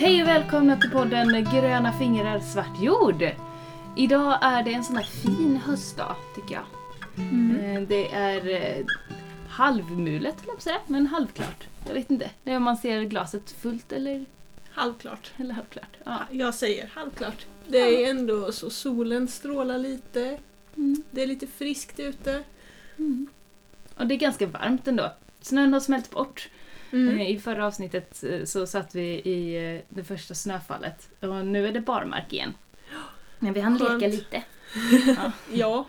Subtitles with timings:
[0.00, 3.24] Hej och välkomna till podden Gröna fingrar svart jord.
[3.96, 6.64] Idag är det en sån här fin höstdag tycker jag.
[7.74, 8.84] Eh, Det är eh,
[9.48, 11.68] halvmulet höll jag på att säga, men halvklart.
[11.86, 12.30] Jag vet inte.
[12.42, 14.24] Det är om man ser glaset fullt eller,
[14.70, 15.32] Halvklart.
[15.36, 15.96] eller halvklart.
[16.04, 16.18] Ja.
[16.30, 17.46] Jag säger halvklart.
[17.68, 20.38] Det är ändå så solen strålar lite.
[20.76, 21.02] Mm.
[21.10, 22.42] Det är lite friskt ute.
[22.98, 23.26] Mm.
[23.96, 25.12] Och det är ganska varmt ändå.
[25.40, 26.48] Snön har smält bort.
[26.92, 27.18] Mm.
[27.20, 31.66] Eh, I förra avsnittet eh, så satt vi i eh, det första snöfallet och nu
[31.66, 32.54] är det barmark igen.
[33.38, 34.02] Men vi hann Skönt.
[34.02, 34.42] leka lite.
[35.16, 35.32] Ja.
[35.52, 35.86] Ja.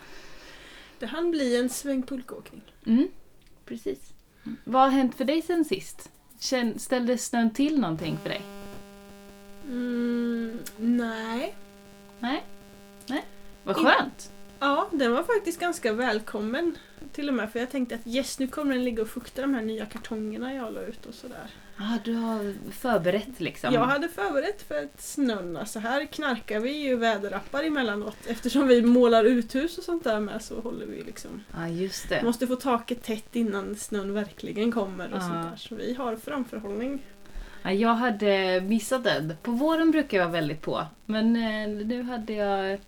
[1.00, 2.62] Det hann bli en sväng pulkåkning.
[2.86, 3.08] Mm,
[3.66, 4.14] precis.
[4.64, 6.12] Vad har hänt för dig sen sist?
[6.40, 8.42] Känn, ställde snön till någonting för dig?
[9.66, 11.56] Mm, nej.
[12.20, 12.44] Nej?
[13.08, 13.26] Nej?
[13.64, 14.32] Vad skönt!
[14.62, 16.78] Ja, den var faktiskt ganska välkommen.
[17.14, 19.54] Till och med för jag tänkte att yes, nu kommer den ligga och fukta de
[19.54, 21.48] här nya kartongerna jag la ut och sådär.
[21.78, 23.74] Ah, du har förberett liksom.
[23.74, 25.58] Jag hade förberett för ett snön.
[25.58, 28.18] Alltså här knarkar vi ju väderappar emellanåt.
[28.28, 32.24] Eftersom vi målar uthus och sånt där med så håller vi liksom Ja, just det.
[32.24, 35.22] Måste få taket tätt innan snön verkligen kommer och Ja.
[35.22, 35.56] sånt där.
[35.58, 37.02] Så vi har framförhållning.
[37.64, 39.34] Ja, jag hade missat den.
[39.44, 40.86] På våren brukar jag vara väldigt på.
[41.06, 42.80] Men eh, nu hade jag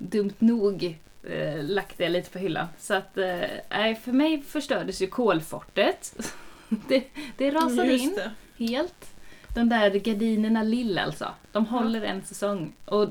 [0.00, 2.66] dumt nog eh, lagt det lite på hyllan.
[2.78, 6.14] Så att, eh, för mig förstördes ju kolfortet.
[6.68, 7.04] det,
[7.36, 8.30] det rasade in det.
[8.66, 9.06] helt.
[9.54, 11.28] De där gardinerna lill alltså.
[11.52, 12.72] De håller en säsong.
[12.84, 13.08] Och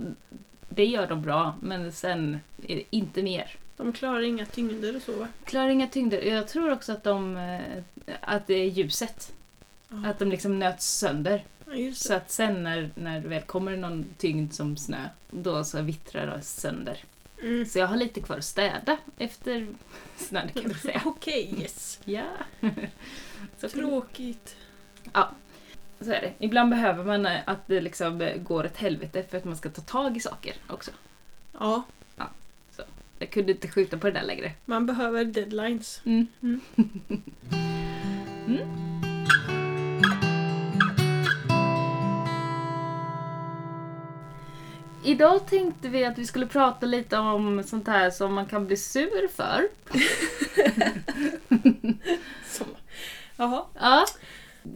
[0.70, 3.56] det gör de bra, men sen är det inte mer.
[3.78, 5.28] De klarar inga tyngder och så va?
[5.46, 6.22] Klarar inga tyngder.
[6.22, 7.38] Jag tror också att de...
[7.38, 9.31] eh, Att det är ljuset.
[9.90, 11.44] Ja, Att de liksom nöts sönder.
[11.73, 15.81] Ja, Så att sen när, när det väl kommer någon tyngd som snö, då så
[15.81, 16.98] vittrar det sönder.
[17.42, 17.66] Mm.
[17.66, 19.67] Så jag har lite kvar att städa efter
[20.17, 21.02] snön kan man säga.
[21.06, 22.00] Okej, yes.
[22.06, 22.23] Ja.
[23.58, 24.56] Så, Tråkigt.
[26.02, 26.34] så är det.
[26.40, 29.69] Ibland behöver man eh, att det liksom eh, går ett helvete för att man ska
[29.69, 30.91] ta tag i saker också.
[31.59, 31.84] Ja,
[33.19, 34.51] Jag kunde inte skjuta på det där längre.
[34.66, 36.01] man behöver deadlines.
[36.06, 36.28] Mm.
[36.41, 36.62] Mm.
[45.09, 48.78] Idag tänkte vi att vi skulle prata lite om sånt här som man kan bli
[48.78, 49.68] sur för.
[52.50, 52.66] Så.
[53.38, 53.64] Jaha.
[53.80, 54.06] Ja.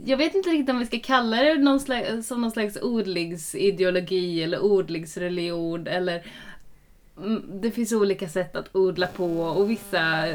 [0.06, 4.44] Jag vet inte riktigt om vi ska kalla det någon slags, som någon slags odlingsideologi
[4.44, 6.24] eller odlingsreligion eller
[7.18, 10.26] Mm, det finns olika sätt att odla på och vissa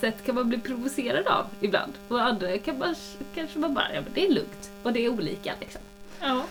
[0.00, 1.92] sätt kan man bli provocerad av ibland.
[2.08, 2.94] Och andra kan man,
[3.34, 4.70] kanske man bara, ja men det är lugnt.
[4.82, 5.80] Och det är olika liksom.
[6.20, 6.44] Ja.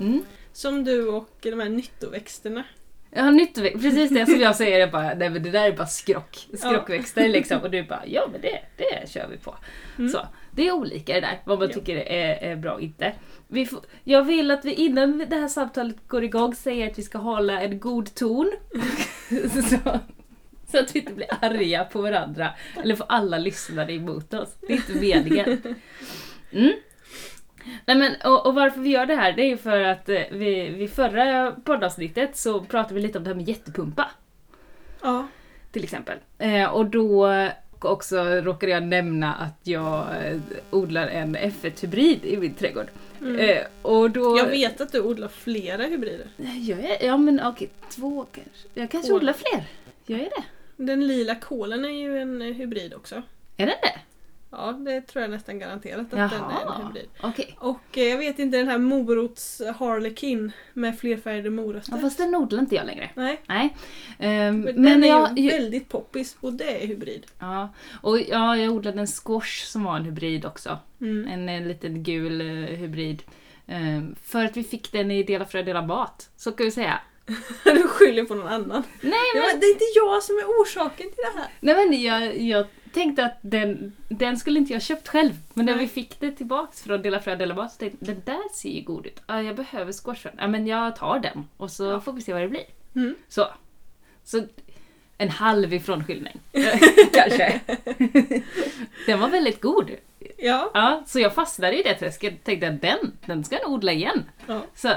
[0.00, 0.22] Mm.
[0.52, 2.64] Som du och de här nyttoväxterna.
[3.10, 5.76] Jag har nyttoväxt, precis det som jag säger, jag bara, nej men det där är
[5.76, 6.46] bara skrock.
[6.58, 7.60] Skrockväxter liksom.
[7.60, 9.54] Och du bara, ja men det, det kör vi på.
[9.98, 10.10] Mm.
[10.10, 11.74] Så, det är olika det där, vad man Ja.
[11.74, 13.12] tycker är, är bra och inte.
[13.48, 17.02] Vi får, jag vill att vi innan det här samtalet går igång säger att vi
[17.02, 18.52] ska hålla en god ton.
[19.70, 19.98] så,
[20.70, 22.50] så att vi inte blir arga på varandra.
[22.82, 24.56] Eller får alla lyssnare emot oss.
[24.60, 25.62] Det är inte meningen.
[26.52, 26.72] Mm.
[27.86, 30.20] Nej, men, och, och varför vi gör det här, det är ju för att eh,
[30.30, 34.10] vi, vid förra poddavsnittet så pratade vi lite om det här med jättepumpa
[35.02, 35.26] Ja.
[35.72, 36.18] till exempel.
[36.38, 37.28] Eh, och då
[37.80, 40.36] också råkade jag nämna att jag eh,
[40.70, 42.86] odlar en F1-hybrid i min trädgård.
[43.20, 43.38] Mm.
[43.40, 44.38] Eh, och då...
[44.38, 46.26] Jag vet att du odlar flera hybrider.
[46.36, 47.02] Gör jag?
[47.02, 48.68] Ja men okej, två kanske.
[48.74, 49.16] Jag kanske Kål.
[49.20, 49.64] odlar fler.
[50.06, 50.44] Gör jag det?
[50.84, 53.14] Den lila kålen är ju en hybrid också.
[53.56, 53.98] Är den det?
[54.52, 57.08] Ja, det tror jag nästan garanterat att den är en hybrid.
[57.22, 57.56] okej.
[57.58, 61.92] Och eh, jag vet inte den här morots harlekin med flerfärgade morötter.
[61.92, 63.10] Ja, fast den odlar inte jag längre.
[63.14, 63.76] Nej, Nej.
[64.18, 65.38] Ehm, men, men den är jag...
[65.38, 67.26] ju väldigt poppis och det är hybrid.
[67.38, 67.68] Ja,
[68.02, 70.78] och ja, jag odlade en squash som var en hybrid också.
[71.00, 71.28] Mm.
[71.32, 73.22] En, en liten gul eh, hybrid.
[73.66, 76.30] Ehm, för att vi fick den i dela frö, dela mat.
[76.36, 77.00] Så kan vi säga.
[77.64, 78.82] du skyller på någon annan.
[79.00, 81.50] Nej men, det är inte jag som är orsaken till det här.
[81.60, 85.32] nej, men jag, jag tänkte att den, den skulle inte jag köpt själv.
[85.54, 88.22] Men när vi fick det tillbaks från dela frö, dela mat så tänkte jag den
[88.24, 89.22] där ser ju god ut.
[89.26, 90.32] Ja, jag behöver squashen.
[90.38, 92.00] Ja, men jag tar den och så Ja.
[92.00, 92.64] får vi se vad det blir.
[92.94, 93.14] Mm.
[93.28, 93.46] Så.
[94.24, 94.42] Så
[95.18, 96.40] en halv ifrån skyllning.
[97.12, 97.60] Kanske.
[99.06, 99.90] den var väldigt god.
[100.38, 100.70] Ja.
[100.74, 103.92] Ja, så jag fastnade i det träsket tänkte att den, den ska jag nog odla
[103.92, 104.24] igen.
[104.46, 104.62] ja.
[104.74, 104.88] Så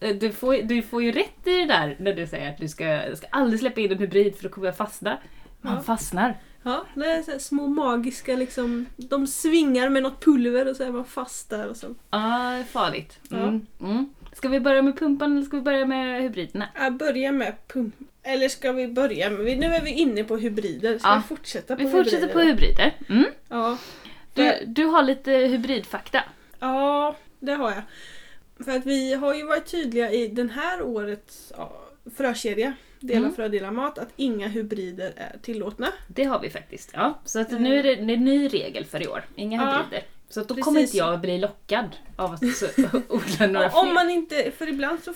[0.00, 2.68] eh, du får, du får ju rätt i det där när du säger att du
[2.68, 5.18] ska, ska aldrig släppa in en hybrid för då kommer jag fastna.
[5.60, 5.82] Man Ja.
[5.82, 6.36] fastnar.
[6.64, 10.90] Ja, det är så små magiska liksom, de svingar med något pulver och så är
[10.92, 11.94] man fast där och så.
[12.10, 13.18] Ja, är farligt.
[13.30, 13.66] Mm.
[13.80, 14.14] Mm.
[14.32, 16.68] Ska vi börja med pumpan eller ska vi börja med hybriderna?
[16.74, 17.94] Jag börjar med pump.
[18.22, 21.16] Eller ska vi börja med, nu är vi inne på hybrider, ska Ja.
[21.16, 22.96] vi fortsätta på Vi fortsätter hybrider på hybrider.
[23.08, 23.24] Mm.
[23.48, 23.78] Ja.
[24.34, 26.22] Du, du har lite hybridfakta.
[26.60, 27.82] Ja, det har jag.
[28.64, 31.80] För att vi har ju varit tydliga i den här årets ja,
[32.16, 32.72] frökedja,
[33.06, 33.34] Dela Mm.
[33.34, 35.88] frö, dela mat, att inga hybrider är tillåtna.
[36.08, 36.90] Det har vi faktiskt.
[36.94, 37.20] Ja.
[37.24, 39.24] Så att nu är det, en ny regel för i år.
[39.36, 40.06] Inga Ja, hybrider.
[40.28, 40.94] Så att då kommer precis.
[40.94, 42.42] inte jag bli lockad av att
[43.08, 43.80] odla några fler.
[43.80, 45.14] om man inte, för ibland så,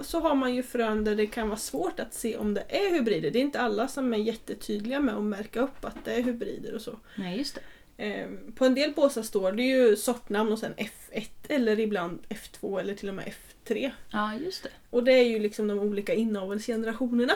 [0.00, 2.90] så har man ju frön där det kan vara svårt att se om det är
[2.94, 3.30] hybrider.
[3.30, 6.74] Det är inte alla som är jättetydliga med att märka upp att det är hybrider
[6.74, 6.98] och så.
[7.16, 7.60] Nej, just det.
[7.98, 12.80] Ehm, På en del påsar står det ju sortnamn och sen F1 eller ibland F2
[12.80, 13.32] eller till och med
[13.64, 13.90] F3.
[14.10, 14.68] Ja, just det.
[14.90, 17.32] Och det är ju liksom de olika inavelsgenerationerna.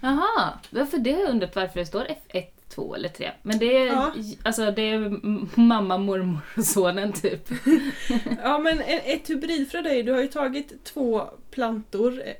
[0.00, 3.30] Jaha, varför det har jag undrat varför det står F1, 2 eller 3.
[3.42, 4.12] Men det är, Ja.
[4.42, 5.20] alltså, det är
[5.60, 7.48] mamma, mormor och sonen typ.
[8.42, 12.34] Ja men e- ett hybridfrö är ju, du har ju tagit två plantor eh,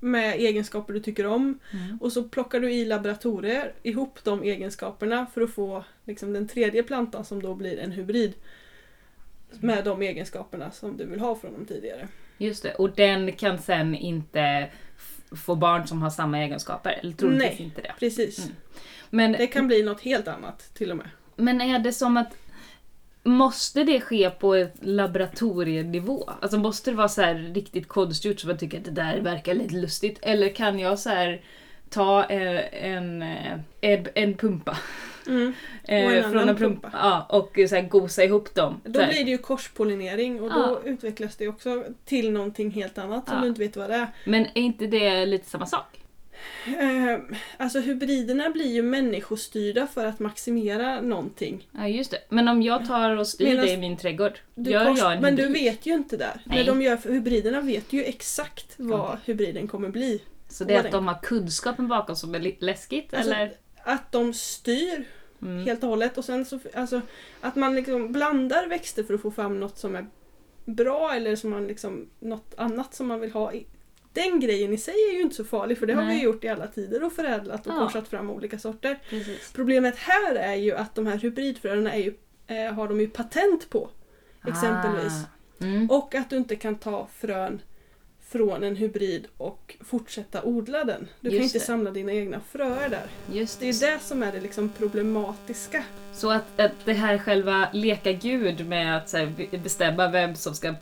[0.00, 1.98] med egenskaper du tycker om Mm.
[2.00, 6.82] och så plockar du i laboratorier ihop de egenskaperna för att få liksom, den tredje
[6.82, 8.34] plantan som då blir en hybrid
[9.60, 12.08] med de egenskaperna som du vill ha från dem tidigare.
[12.38, 14.70] Just det, och den kan sen inte
[15.36, 16.98] få barn som har samma egenskaper.
[17.02, 17.62] Eller troligtvis Nej.
[17.62, 17.92] inte det.
[17.98, 18.38] Precis.
[18.38, 18.56] Mm.
[19.10, 21.10] Men, Det kan bli något helt annat till och med.
[21.36, 22.36] men är det som att
[23.22, 26.30] Måste det ske på ett laboratorienivå?
[26.40, 29.54] Alltså måste det vara så här riktigt konstgjort så man tycker att det där verkar
[29.54, 30.18] lite lustigt?
[30.22, 31.40] Eller kan jag så här
[31.90, 34.76] ta eh, en, eh, en, en pumpa
[35.28, 35.52] Mm.
[35.84, 38.80] eh, Och en från en pumpa ja, och så här gosa ihop dem?
[38.84, 43.36] Då blir det ju korspollinering och då utvecklas det också till någonting helt annat som
[43.36, 43.42] Ja.
[43.42, 44.06] du inte vet vad det är.
[44.24, 46.00] Men är inte det lite samma sak?
[46.66, 47.18] Eh,
[47.56, 51.68] alltså hybriderna blir ju människostyrda för att maximera någonting.
[51.72, 52.18] Ja just det.
[52.28, 55.12] Men om jag tar och styr Medan det i min trädgård, Du gör kors- jag
[55.12, 55.62] en men du hybrid?
[55.64, 56.40] vet ju inte där.
[56.44, 56.58] Nej.
[56.58, 60.22] När de gör för hybriderna vet ju exakt vad hybriden kommer bli.
[60.48, 63.52] Så det är att de har kunskapen bakom som är läskigt Alltså, eller?
[63.82, 65.04] Att de styr
[65.42, 65.64] Mm.
[65.66, 67.00] helt och hållet och sen så, alltså,
[67.40, 70.06] att man liksom blandar växter för att få fram något som är
[70.64, 73.52] bra eller som man liksom, något annat som man vill ha.
[74.22, 76.16] Den grejen i sig är ju inte så farlig för det har Nej.
[76.18, 77.78] vi gjort i alla tider och förädlat och Ja.
[77.78, 78.98] korsat fram olika sorter.
[79.10, 79.52] Precis.
[79.52, 82.14] Problemet här är ju att de här hybridfröerna är ju,
[82.46, 83.88] eh, har de ju patent på.
[84.46, 85.12] Exempelvis.
[85.60, 85.64] Ah.
[85.64, 85.90] Mm.
[85.90, 87.60] Och att du inte kan ta frön
[88.28, 91.08] från en hybrid och fortsätta odla den.
[91.20, 91.64] Du kan Just inte det.
[91.66, 93.06] samla dina egna fröer där.
[93.38, 95.84] Just Det är det som är det liksom problematiska.
[96.12, 100.54] Så att, att det här själva leka gud med att här, be- bestämma vem som
[100.54, 100.74] ska,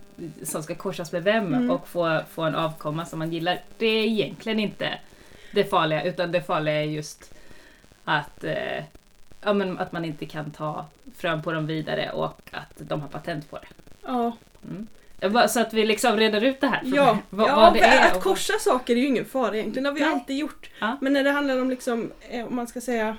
[0.43, 1.71] som ska korsas med vem Mm.
[1.71, 4.99] och få, få en avkomma som man gillar, det är egentligen inte
[5.53, 7.35] det farliga utan det farliga är just
[8.05, 8.85] att, eh,
[9.43, 13.09] ja, men att man inte kan ta frön på dem vidare och att de har
[13.09, 13.67] patent på det.
[14.03, 14.87] Ja, Mm.
[15.49, 16.83] Så att vi liksom reder ut det här.
[16.85, 18.07] ja, vad, ja vad det är.
[18.11, 19.83] att och- korsa saker är ju ingen fara egentligen.
[19.85, 20.11] Det har vi Nej.
[20.13, 20.71] alltid gjort.
[20.81, 20.99] Ja.
[21.01, 23.17] Men när det handlar om liksom, eh, om man ska säga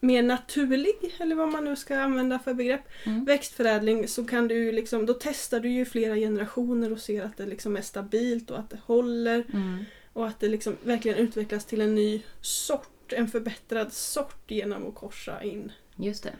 [0.00, 3.24] mer naturlig, eller vad man nu ska använda för begrepp, Mm.
[3.24, 7.46] växtförädling så kan du liksom, då testar du ju flera generationer och ser att det
[7.46, 9.44] liksom är stabilt och att det håller.
[9.52, 9.84] Mm.
[10.12, 14.94] Och att det liksom verkligen utvecklas till en ny sort, en förbättrad sort genom att
[14.94, 15.72] korsa in.
[15.96, 16.32] Just det.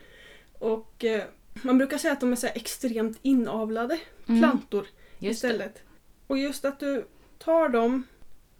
[0.58, 1.22] Och eh,
[1.62, 4.40] man brukar säga att de är så extremt inavlade Mm.
[4.40, 4.86] plantor
[5.18, 5.48] Just det.
[5.48, 5.82] istället.
[6.26, 7.06] Och just att du
[7.38, 8.06] tar dem,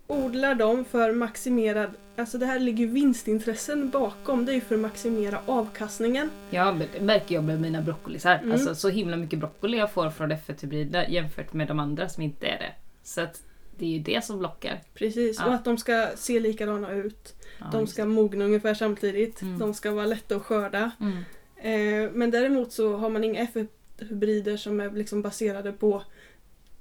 [0.07, 4.81] odlar dem för maximerad, alltså det här ligger vinstintressen bakom, det är ju för att
[4.81, 6.31] maximera avkastningen.
[6.51, 8.35] Ja, men det märker jag med mina broccolisar.
[8.39, 8.53] Mm.
[8.53, 12.47] Alltså så himla mycket broccoli jag får från F1-hybrider jämfört med de andra som inte
[12.47, 12.73] är det.
[13.03, 13.43] Så att
[13.79, 14.81] det är ju det som lockar.
[14.95, 15.47] Precis, Ja.
[15.47, 17.35] och att de ska se likadana ut.
[17.59, 19.43] Ja, de just ska mogna ungefär samtidigt.
[19.43, 19.59] Mm.
[19.59, 20.91] De ska vara lätta att skörda.
[21.01, 21.25] Mm.
[21.63, 26.03] Eh, men däremot så har man inga F1-hybrider som är liksom baserade på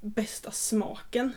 [0.02, 1.32] bästa smaken.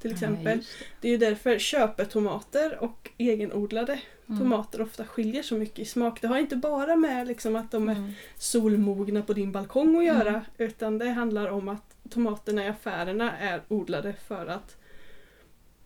[0.00, 0.56] Till Ja, exempel.
[0.58, 0.84] just det.
[1.00, 4.40] Det är ju därför köpetomater och egenodlade Mm.
[4.40, 6.20] tomater ofta skiljer så mycket i smak.
[6.20, 8.12] Det har inte bara med liksom att de är Mm.
[8.38, 10.40] solmogna på din balkong att göra Mm.
[10.58, 14.76] utan det handlar om att tomaterna i affärerna är odlade för att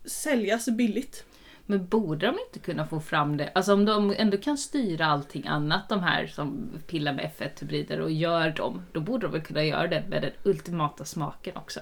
[0.05, 1.25] säljas billigt.
[1.71, 3.51] Men borde de inte kunna få fram det?
[3.55, 8.11] Alltså om de ändå kan styra allting annat, de här som pillar med F1-hybrider och
[8.11, 11.81] gör dem, då borde de väl kunna göra det med den ultimata smaken också?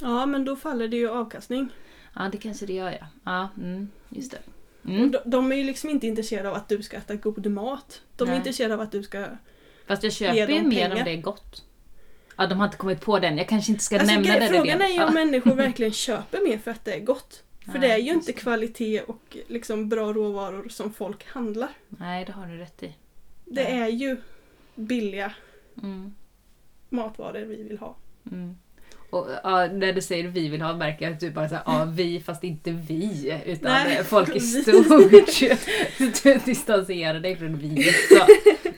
[0.00, 1.68] Ja men då faller det ju avkastning.
[2.14, 3.06] Ja, det kanske det gör ja.
[3.24, 4.38] Ja, mm, just det.
[4.90, 5.10] Mm.
[5.10, 8.02] de, de är ju liksom inte intresserade av att du ska äta god mat.
[8.16, 8.36] De är Nej.
[8.36, 9.26] intresserade av att du ska...
[9.86, 10.96] Fast jag köper ju mer pengar.
[10.96, 11.64] om det är gott.
[12.36, 13.38] Ja, de har inte kommit på den.
[13.38, 14.48] Jag kanske inte ska Alltså, nämna det.
[14.48, 17.42] frågan är ju om människor verkligen köper mer för att det är gott.
[17.72, 21.68] För Nej, det är ju inte kvalitet och liksom bra råvaror som folk handlar.
[21.88, 22.92] Nej, det har du rätt i.
[23.44, 23.80] Det Nej.
[23.80, 24.16] är ju
[24.74, 25.32] billiga
[25.82, 26.14] Mm.
[26.88, 27.96] matvaror vi vill ha.
[28.32, 28.56] Mm.
[29.10, 31.84] Och ja, när du säger vi vill ha märker jag att du bara säger ja
[31.94, 34.04] vi fast inte vi utan Nej.
[34.04, 34.88] folk i stort.
[36.22, 37.84] du distanserar dig från vi.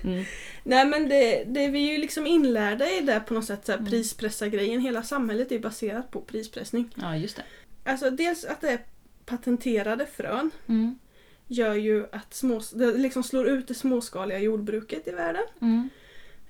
[0.05, 0.25] Mm.
[0.65, 3.73] Nej men det, det vi är ju liksom inlärda i det på något sätt, så
[3.73, 3.91] här, Mm.
[3.91, 4.81] prispressargrejen.
[4.81, 6.91] Hela samhället är baserat på prispressning.
[6.95, 7.43] Ja, just det.
[7.89, 8.79] Alltså dels att det är
[9.27, 10.99] patenterade frön Mm.
[11.47, 15.43] gör ju att små, det liksom slår ut det småskaliga jordbruket i världen.
[15.61, 15.89] Mm.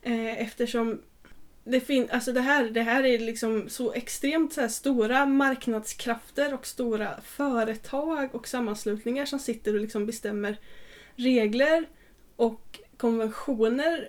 [0.03, 1.03] Eh, eftersom
[1.65, 6.67] det, fin- alltså det, här, det här är liksom så extremt så stora marknadskrafter och
[6.67, 10.57] stora företag och sammanslutningar som sitter och liksom bestämmer
[11.17, 11.89] regler
[12.37, 14.09] och konventioner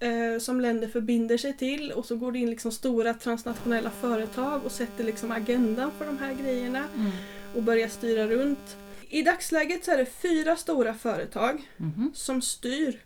[0.00, 4.60] eh, som länder förbinder sig till och så går det in liksom stora transnationella företag
[4.64, 7.10] och sätter liksom agendan för de här grejerna Mm.
[7.54, 8.76] och börjar styra runt.
[9.08, 12.10] I dagsläget så är det fyra stora företag Mhm.
[12.14, 12.98] som styr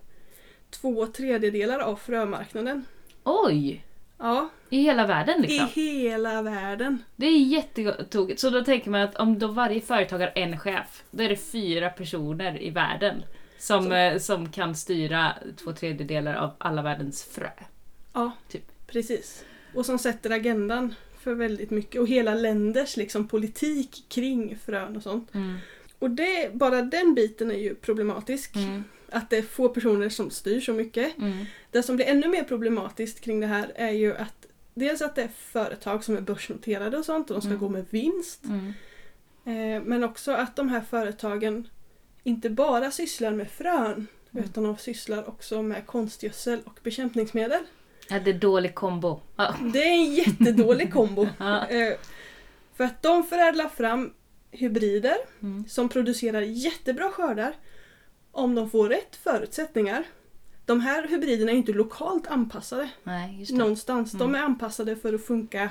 [0.70, 2.84] två tredjedelar av frömarknaden.
[3.24, 3.84] Oj!
[4.20, 5.68] Ja, I hela världen liksom?
[5.74, 7.02] i hela världen.
[7.16, 8.40] Det är jättetokigt.
[8.40, 11.36] Så då tänker man att om då varje företag har en chef, då är det
[11.36, 13.22] fyra personer i världen
[13.58, 17.50] som, eh, som kan styra två tredjedelar av alla världens frö.
[18.12, 18.64] Ja, Typ.
[18.86, 19.44] precis.
[19.74, 25.02] Och som sätter agendan för väldigt mycket och hela länders liksom politik kring frön och
[25.02, 25.30] sånt.
[25.98, 28.56] Och det, bara den biten är ju problematisk.
[28.56, 28.84] Mm.
[29.10, 31.18] Att det är få personer som styr så mycket.
[31.18, 31.44] Mm.
[31.70, 35.22] Det som blir ännu mer problematiskt kring det här är ju att dels att det
[35.22, 37.60] är företag som är börsnoterade och sånt och de ska Mm.
[37.60, 38.44] gå med vinst.
[38.44, 38.72] Mm.
[39.44, 41.68] Eh, men också att de här företagen
[42.22, 44.44] inte bara sysslar med frön Mm.
[44.44, 47.62] utan de sysslar också med konstgödsel och bekämpningsmedel.
[48.08, 49.20] Ja, det är dålig kombo.
[49.36, 49.54] Ja.
[49.72, 51.28] Det är en jättedålig kombo.
[51.38, 51.66] Ja.
[51.66, 51.94] Eh,
[52.76, 54.12] för att de förädlar fram
[54.50, 55.64] hybrider Mm.
[55.68, 57.54] som producerar jättebra skördar
[58.32, 60.04] om de får rätt förutsättningar.
[60.66, 64.12] De här hybriderna är inte lokalt anpassade Nej, någonstans.
[64.12, 64.34] De Mm.
[64.34, 65.70] är anpassade för att funka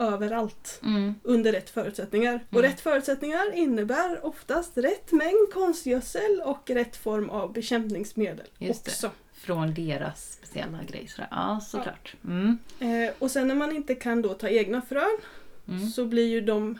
[0.00, 1.14] överallt Mm.
[1.22, 2.34] under rätt förutsättningar.
[2.50, 2.70] Och Mm.
[2.70, 8.90] rätt förutsättningar innebär oftast rätt mängd konstgödsel och rätt form av bekämpningsmedel Just det.
[8.90, 9.10] också.
[9.32, 11.08] Från deras speciella grej.
[11.08, 11.28] sådär.
[11.30, 12.16] Ja, såklart.
[12.24, 12.58] Mm.
[12.80, 15.18] Eh, och sen när man inte kan då ta egna frön
[15.68, 15.88] Mm.
[15.88, 16.78] så blir ju de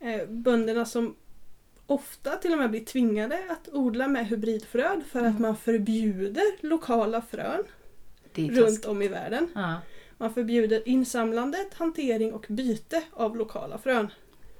[0.00, 1.14] eh, bönderna som
[1.86, 5.42] ofta till och med blir tvingade att odla med hybridfrön för att Mm.
[5.42, 7.62] man förbjuder lokala frön
[8.34, 9.48] Det runt om i världen.
[9.54, 9.74] Ja.
[10.18, 14.08] Man förbjuder insamlandet, hantering och byte av lokala frön.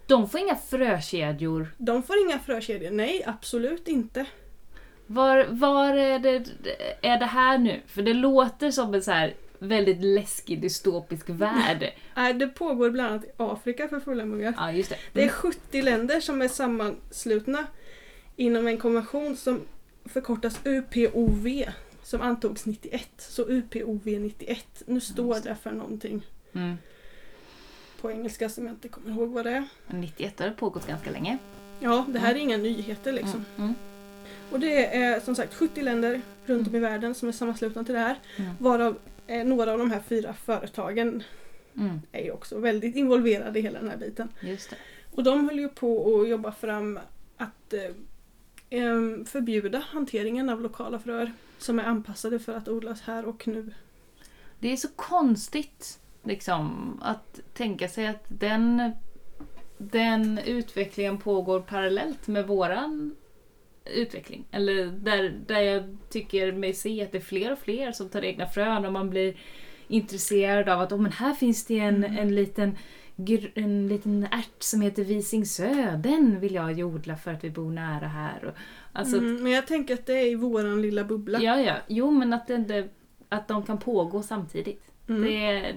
[0.07, 1.75] De får inga frökedjor.
[1.79, 2.91] De får inga frökedjor.
[2.91, 4.27] Nej, absolut inte.
[5.07, 6.45] Var, var är, det,
[7.03, 7.81] är det här nu?
[7.87, 11.93] För det låter som en så här väldigt läskig dystopisk värld.
[12.17, 14.55] Nej, det pågår bland annat i Afrika för fulla muggar.
[14.57, 14.97] Ja, just det.
[15.13, 17.67] Det är 70 länder som är sammanslutna
[18.37, 19.61] inom en konvention som
[20.05, 21.65] förkortas UPOV
[22.09, 23.09] som antogs 91.
[23.19, 24.83] Så UPOV 91.
[24.87, 26.77] Nu står det för någonting Mm.
[28.01, 29.65] på engelska som jag inte kommer ihåg vad det är.
[29.87, 31.39] Men 91 har det pågått ganska länge.
[31.81, 33.45] Ja, det här är inga nyheter liksom.
[33.57, 33.69] Mm.
[33.69, 33.75] Mm.
[34.51, 37.95] Och det är som sagt 70 länder runt om i världen som är sammanslutna till
[37.95, 38.19] det här.
[38.37, 38.51] Mm.
[38.59, 41.23] Varav eh, några av de här fyra företagen
[41.77, 42.01] Mm.
[42.13, 44.29] är ju också väldigt involverade i hela den här biten.
[44.41, 44.77] Just det.
[45.15, 46.99] Och de höll ju på att jobba fram
[47.37, 47.81] att eh,
[49.27, 53.73] förbjuda hanteringen av lokala fröer som är anpassade för att odlas här och nu.
[54.59, 58.93] Det är så konstigt liksom, att tänka sig att den,
[59.79, 63.17] den utvecklingen pågår parallellt med våran
[63.85, 64.45] utveckling.
[64.51, 68.25] Eller där, där jag tycker mig se att det är fler och fler som tar
[68.25, 69.37] egna frön och man blir
[69.89, 72.19] intresserad av att oh, men här finns det en, Mm.
[72.19, 72.77] en, liten,
[73.55, 75.97] en liten ärt som heter Visingsö.
[75.97, 78.45] Den vill jag ju odla för att vi bor nära här.
[78.45, 78.55] Och,
[78.93, 81.41] alltså, mm, men jag tänker att det är i våran lilla bubbla.
[81.43, 81.75] Ja, ja.
[81.87, 82.89] Jo, men att, det,
[83.29, 84.83] att de kan pågå samtidigt.
[85.09, 85.23] Mm.
[85.23, 85.75] Det är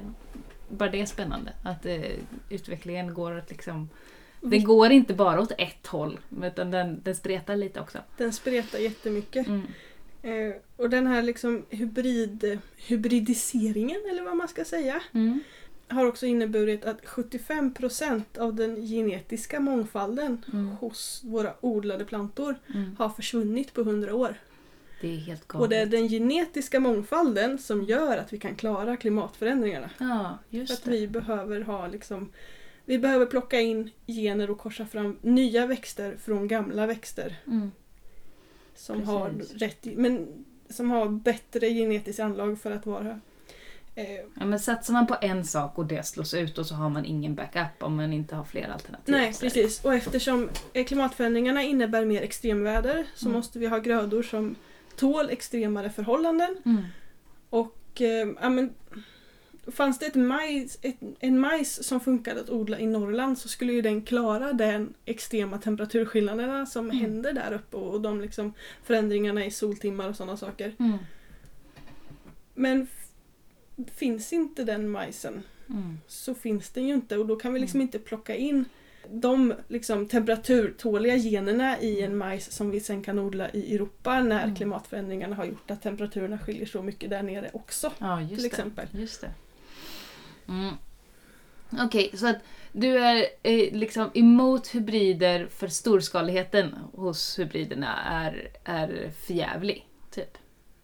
[0.70, 1.54] bara det är spännande.
[1.64, 2.02] Att eh,
[2.50, 3.90] utvecklingen går att liksom...
[4.42, 7.98] Vil- går inte bara åt ett håll, utan den, den spretar lite också.
[8.18, 9.48] Den spretar jättemycket.
[9.48, 9.62] Mm.
[10.24, 15.40] Eh, och den här liksom hybrid, hybridiseringen, eller vad man ska säga, Mm.
[15.92, 20.68] Har också inneburit att 75% av den genetiska mångfalden Mm.
[20.68, 22.96] hos våra odlade plantor Mm.
[23.00, 24.36] har försvunnit på 100 år.
[25.02, 25.92] Det är helt Och det är galet.
[25.92, 29.90] den genetiska mångfalden som gör att vi kan klara klimatförändringarna.
[29.98, 30.92] Ja, För just att det.
[30.92, 32.30] vi behöver ha liksom
[32.86, 37.72] vi behöver plocka in gener och korsa fram nya växter från gamla växter Mm.
[38.76, 39.10] som Precis.
[39.10, 43.20] har, rätt, men som har bättre genetiskt anlag för att vara
[44.40, 47.06] Ja, men satsar man på en sak och det slås ut och så har man
[47.06, 49.16] ingen backup om man inte har fler alternativ.
[49.16, 49.86] Nej, precis.
[49.86, 53.38] Och eftersom eh, klimatförändringarna innebär mer extremväder så Mm.
[53.38, 54.56] måste vi ha grödor som
[54.96, 56.58] tål extremare förhållanden.
[56.66, 56.84] Mm.
[57.50, 58.74] Och eh, ja, men,
[59.72, 63.74] fanns det ett majs, ett, en majs som funkade att odla i Norrland så skulle
[63.74, 66.98] ju den klara den extrema temperaturskillnaderna som Mm.
[66.98, 70.76] händer där uppe och de liksom förändringarna i soltimmar och sådana saker.
[70.80, 70.98] Mm.
[72.54, 72.88] Men
[73.96, 75.98] finns inte den majsen Mm.
[76.08, 78.66] så finns den ju inte och då kan vi liksom inte plocka in
[79.12, 84.44] de liksom, temperaturtåliga generna i en majs som vi sen kan odla i Europa när
[84.44, 84.56] Mm.
[84.56, 87.92] klimatförändringarna har gjort att temperaturerna skiljer så mycket där nere också.
[87.98, 88.48] Ja, just Till det.
[88.48, 88.88] exempel.
[88.92, 89.32] Just det.
[90.48, 90.74] Mm.
[91.80, 92.38] Okej, så att
[92.72, 100.38] du är eh, liksom emot hybrider för storskaligheten hos hybriderna är, är förjävlig, typ.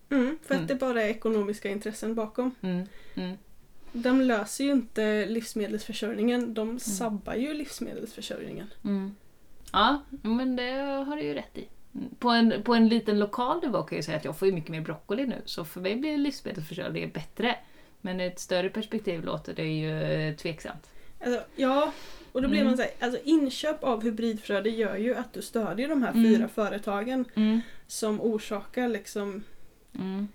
[0.10, 0.64] Mm, för Mm.
[0.64, 2.56] att det bara är ekonomiska intressen bakom.
[2.62, 2.86] Mm.
[3.16, 3.38] Mm.
[3.94, 8.68] De löser ju inte livsmedelsförsörjningen, de sabbar ju livsmedelsförsörjningen.
[8.84, 9.16] Mm.
[9.72, 10.72] Ja, men det
[11.08, 11.68] har du ju rätt i.
[11.96, 12.10] Mm.
[12.20, 14.70] På en, på en liten lokal nivå kan jag säga att jag får ju mycket
[14.70, 17.56] mer broccoli nu, så för mig blir livsmedelsförsörjningen bättre.
[18.02, 20.90] Men i ett större perspektiv låter det ju tveksamt.
[21.26, 21.92] Alltså, ja,
[22.32, 22.68] och då blir Mm.
[22.72, 26.24] man såhär, alltså inköp av hybridfröde gör ju att du stödjer de här Mm.
[26.24, 27.62] fyra företagen Mm.
[27.88, 29.44] som orsakar liksom
[29.98, 30.27] Mm.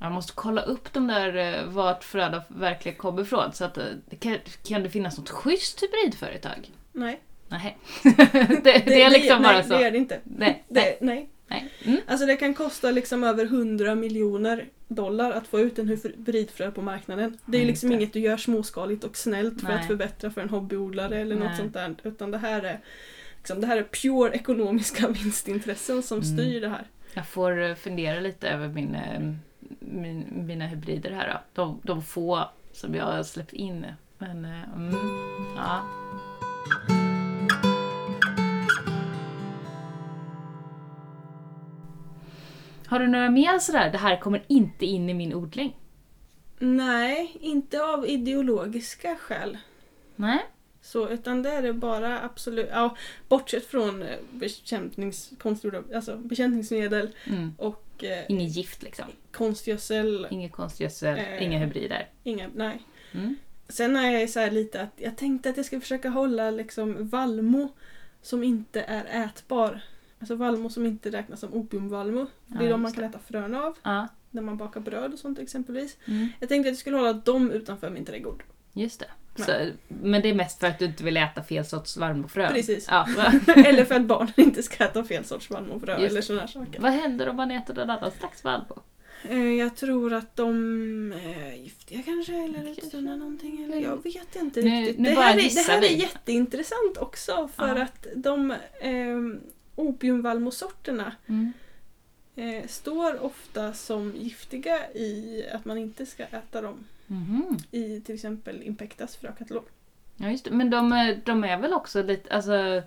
[0.00, 3.52] Jag måste kolla upp de där eh, vart fröda verkligen kommer ifrån.
[3.52, 3.84] Så att, eh,
[4.18, 4.36] kan,
[4.68, 6.70] kan det finnas något schysst hybridföretag?
[6.92, 7.20] Nej.
[7.48, 7.78] Nej.
[8.02, 9.68] det, det, är liksom bara nej, så.
[9.68, 10.20] det är det inte.
[10.24, 10.64] Nej.
[10.68, 11.28] nej, Det, nej.
[11.46, 11.72] nej.
[11.84, 12.00] Mm.
[12.06, 16.82] Alltså det kan kosta liksom över 100 miljoner dollar att få ut en hybridfrö på
[16.82, 17.38] marknaden.
[17.46, 19.76] Det är liksom inget du gör småskaligt och snällt för Nej.
[19.80, 21.56] att förbättra för en hobbyodlare eller något Nej.
[21.56, 21.94] sånt där.
[22.02, 22.80] Utan det här är
[23.36, 26.36] liksom, det här är pure ekonomiska vinstintressen som Mm.
[26.38, 26.86] styr det här.
[27.18, 29.20] Jag får eh, fundera lite över min, eh,
[29.80, 31.62] min, mina hybrider här då.
[31.62, 33.86] De, de få som jag har släppt in.
[34.18, 34.94] Men, eh, mm,
[35.56, 35.82] ja.
[42.86, 45.76] Har du några mer sådär, det här kommer inte in i min odling?
[46.58, 49.58] Nej, inte av ideologiska skäl.
[50.16, 50.46] Nej?
[50.82, 52.96] Så, utan det är det bara absolut, ja,
[53.28, 57.54] bortsett från eh, bekämpnings, konstgjorda, alltså bekämpningsmedel Mm.
[57.58, 59.04] och eh, Inget gift liksom.
[59.32, 61.42] konstgödsel, Ingen konstgödsel, Eh.
[61.42, 62.08] inga hybrider.
[62.24, 62.82] inga, nej.
[63.12, 63.36] Mm.
[63.68, 67.08] Sen är jag så här lite att jag tänkte att jag ska försöka hålla liksom
[67.08, 67.68] vallmo
[68.22, 69.80] som inte är ätbar.
[70.20, 72.26] Alltså vallmo som inte räknas som opiumvallmo.
[72.46, 74.08] Det är Ja, de man kan äta fröna av Ja.
[74.30, 75.96] när man bakar bröd och sånt exempelvis.
[76.04, 76.28] Mm.
[76.40, 78.44] Jag tänkte att jag skulle hålla dem utanför min trädgård.
[78.72, 79.06] Just det.
[79.44, 82.52] Så, men det är mest för att du inte vill äta fel sorts vallmofrön?
[82.52, 82.86] Precis.
[82.90, 83.06] Ja.
[83.56, 86.80] eller för att barnen inte ska äta fel sorts vallmofrö Just eller sådana saker.
[86.80, 88.82] Vad händer om man äter någon annan slags vallmo?
[89.28, 93.64] Eh, Jag tror att de är giftiga kanske eller utsöndrar någonting.
[93.64, 94.98] Eller jag vet inte Nu- riktigt.
[94.98, 97.82] nu det, här är, det här är jätteintressant också för Ja.
[97.82, 99.16] att de eh,
[99.74, 101.52] opiumvallmosorterna Mm.
[102.36, 107.58] eh, står ofta som giftiga i att man inte ska äta dem Mhm.
[107.70, 109.64] i till exempel Impectas frökatalog.
[110.16, 110.50] Ja, just det.
[110.50, 112.82] Men de, är- de är väl också lite, alltså...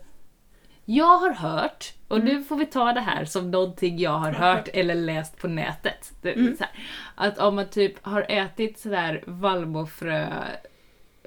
[0.86, 2.28] Jag har hört, och Mm.
[2.36, 6.12] nu får vi ta det här som någonting jag har hört eller läst på nätet.
[6.22, 6.58] Det, Mm.
[6.60, 6.70] här,
[7.16, 10.22] att om man typ har ätit sådär vallmofrö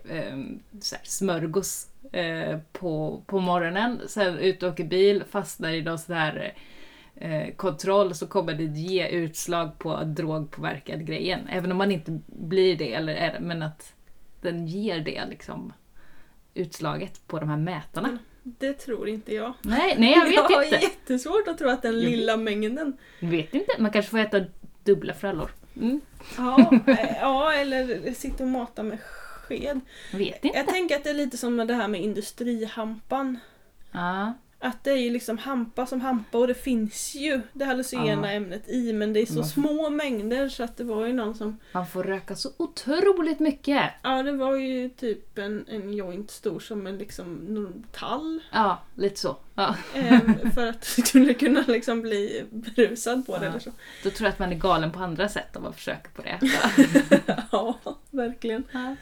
[0.09, 0.37] eh,
[0.81, 5.99] så här, smörgås eh, på, på morgonen, sen ut och åker bil, fastnar i någon
[5.99, 6.63] sån här eh,
[7.57, 11.49] kontroll så kommer det ge utslag på drogpåverkad grejen.
[11.49, 13.93] Även om man inte blir det, eller är det, men att
[14.41, 15.73] den ger det liksom
[16.55, 18.09] utslaget på de här mätarna.
[18.09, 18.19] Mm.
[18.43, 19.53] Det tror inte jag.
[19.63, 20.77] Nej, nej jag vet jag har inte.
[20.77, 24.41] jättesvårt att tro att den Jag- lilla mängden Jag vet inte, man kanske får äta
[24.85, 25.51] dubbla frallor.
[25.77, 26.01] Mm.
[26.37, 29.81] Ja, eh, ja eller sitta och mata med sked.
[30.13, 30.59] Jag vet inte.
[30.59, 33.39] Jag tänker att det är lite som det här med industrihampan.
[33.93, 34.33] Ja,
[34.65, 38.69] Att det är ju liksom hampa som hampa och det finns ju det hallucinogena ämnet
[38.69, 41.59] i men det är så små mängder så att det var ju någon som...
[41.73, 43.91] man får röka så otroligt mycket.
[44.03, 48.41] Ja det var ju typ en, en joint stor som en liksom tall.
[48.53, 49.37] Ja, lite så.
[49.55, 49.77] Ja.
[49.95, 50.21] Eh,
[50.55, 53.51] för att du skulle kunna liksom bli berusad på det Ja.
[53.51, 53.71] eller så.
[54.03, 56.39] Då tror jag att man är galen på andra sätt om man försöker på det.
[57.53, 57.79] Ja,
[58.11, 58.65] verkligen.
[58.73, 58.97] Ja.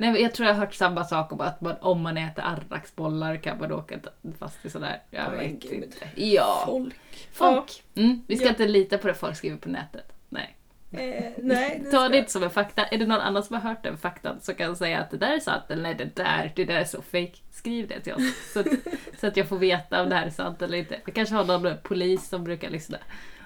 [0.00, 3.36] Nej, jag tror jag har hört samma sak om att man, om man äter arraksbollar
[3.36, 3.98] kan man åka
[4.38, 5.02] fast i sådär.
[5.10, 5.72] Jag Ja, men vet gud.
[5.72, 6.08] inte.
[6.14, 6.94] Ja, Folk.
[7.32, 7.82] folk.
[7.94, 8.50] Mm, vi ska Ja.
[8.50, 10.12] inte lita på det folk skriver på nätet.
[10.28, 10.56] Nej.
[10.92, 12.84] Eh, nej, Ta ska- det inte som en fakta.
[12.84, 15.32] Är det någon annan som har hört den faktan så kan säga att det där
[15.36, 17.32] är sant eller nej det där, det där är så fake.
[17.50, 18.52] Skriv det till oss.
[18.52, 18.66] Så att,
[19.20, 21.00] så att jag får veta om det här är sant eller inte.
[21.06, 22.98] Vi kanske har någon polis som brukar lyssna.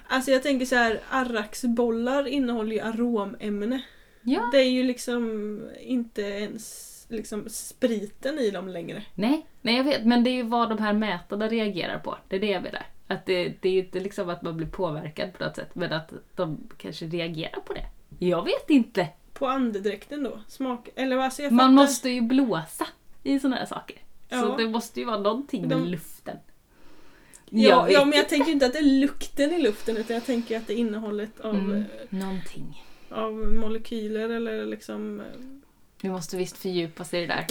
[0.07, 3.81] Alltså jag tänker så här, arraksbollar innehåller ju aromämne.
[4.25, 4.49] Ja.
[4.51, 9.03] Det är ju liksom inte ens liksom spriten i dem längre.
[9.15, 10.05] Nej, nej jag vet.
[10.05, 12.17] Men det är ju vad de här mätarna reagerar på.
[12.27, 12.85] Det är det jag menar.
[13.07, 15.93] Att det, det är ju inte liksom att man blir påverkad på något sätt, men
[15.93, 17.85] att de kanske reagerar på det.
[18.19, 19.07] Jag vet inte.
[19.33, 20.39] På andedräkten då?
[20.47, 20.89] Smak...
[20.95, 21.25] Eller vad?
[21.25, 22.87] Alltså jag Man fattar- måste ju blåsa
[23.23, 23.95] i sådana här saker.
[24.29, 24.55] Så Ja.
[24.57, 26.37] det måste ju vara någonting med De- luften.
[27.49, 30.57] Ja, ja, men jag tänker inte att det är lukten i luften utan jag tänker
[30.57, 31.55] att det är innehållet av...
[31.55, 32.84] Mm, eh, någonting.
[33.15, 35.19] Av molekyler eller liksom...
[35.19, 35.25] eh,
[36.01, 37.45] Vi måste visst fördjupa sig i det där.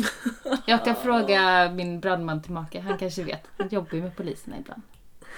[0.66, 3.46] Jag kan fråga min brandman till maka, han kanske vet.
[3.58, 4.82] Han jobbar ju med poliserna ibland.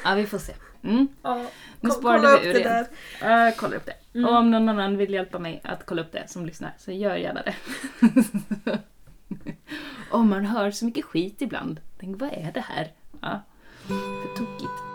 [0.05, 0.53] Ja, vi får se.
[0.83, 1.09] Mm.
[1.23, 1.47] Ja,
[1.81, 2.87] Nu sparade kolla vi upp ur det där.
[3.21, 3.95] Jag kollar upp det.
[4.19, 4.29] Mm.
[4.31, 7.17] Och om någon annan vill hjälpa mig att kolla upp det som lyssnar, så gör
[7.17, 7.55] gärna det.
[10.11, 12.93] Om man hör så mycket skit ibland, tänk vad är det här?
[13.21, 13.41] Ja,
[13.89, 14.86] för tokigt.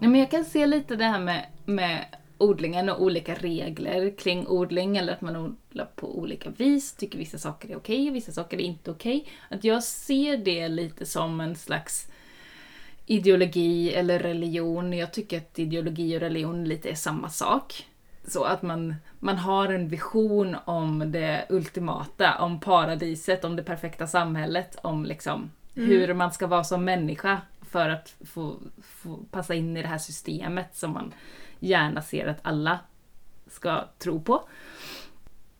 [0.00, 2.04] Nej, men jag kan se lite det här med, med
[2.38, 6.92] odlingen och olika regler kring odling eller att man odlar på olika vis.
[6.92, 9.28] Tycker vissa saker är okej och vissa saker är inte okej.
[9.48, 12.08] Att jag ser det lite som en slags
[13.06, 14.92] ideologi eller religion.
[14.92, 17.86] Jag tycker att ideologi och religion lite är samma sak.
[18.26, 24.06] Så att man, man har en vision om det ultimata, om paradiset, om det perfekta
[24.06, 29.76] samhället, om liksom hur man ska vara som människa för att få, få passa in
[29.76, 31.14] i det här systemet som man
[31.58, 32.78] gärna ser att alla
[33.46, 34.48] ska tro på.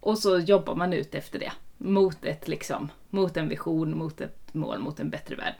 [0.00, 1.52] Och så jobbar man ut efter det.
[1.78, 5.54] Mot ett liksom, mot en vision, mot ett mål, mot en bättre värld.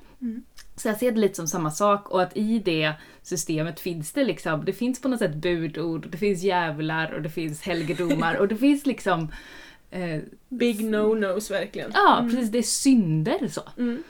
[0.77, 4.25] Så jag ser det lite som samma sak och att i det systemet finns det
[4.25, 8.49] liksom, det finns på något sätt budord, det finns djävlar och det finns helgedomar och
[8.49, 9.29] det finns liksom
[9.91, 11.91] eh, Big no-nos verkligen.
[11.95, 12.51] Ja, precis.
[12.51, 13.63] Det är synder så.
[13.77, 14.03] Mm.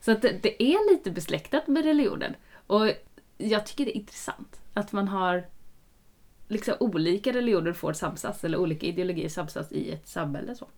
[0.00, 2.34] Så att det, det är lite besläktat med religionen.
[2.66, 2.92] Och
[3.38, 5.46] jag tycker det är intressant att man har
[6.48, 10.54] liksom olika religioner får samsas, eller olika ideologier samsas i ett samhälle.
[10.54, 10.68] Så.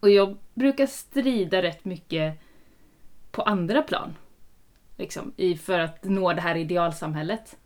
[0.00, 2.40] Och jag brukar strida rätt mycket
[3.30, 4.14] på andra plan.
[4.96, 7.56] Liksom, i, för att nå det här idealsamhället.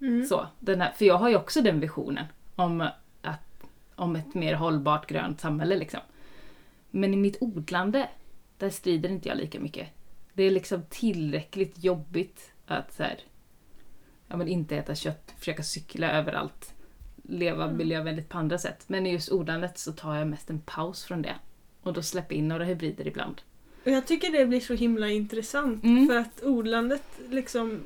[0.00, 0.24] Mm.
[0.24, 2.24] Så, den här, för jag har ju också den visionen
[2.56, 2.88] om,
[3.22, 5.76] att, om ett mer hållbart grönt samhälle.
[5.76, 6.00] Liksom.
[6.90, 8.08] Men i mitt odlande,
[8.58, 9.88] där strider inte jag lika mycket.
[10.38, 13.20] Det är liksom tillräckligt jobbigt att så här,
[14.28, 16.74] ja, men inte äta kött, försöka cykla överallt,
[17.22, 18.84] leva miljövänligt på andra sätt.
[18.86, 21.34] Men i just odlandet så tar jag mest en paus från det.
[21.82, 23.40] Och då släpper in några hybrider ibland.
[23.84, 26.06] Och jag tycker det blir så himla intressant Mm.
[26.08, 27.80] för att odlandet liksom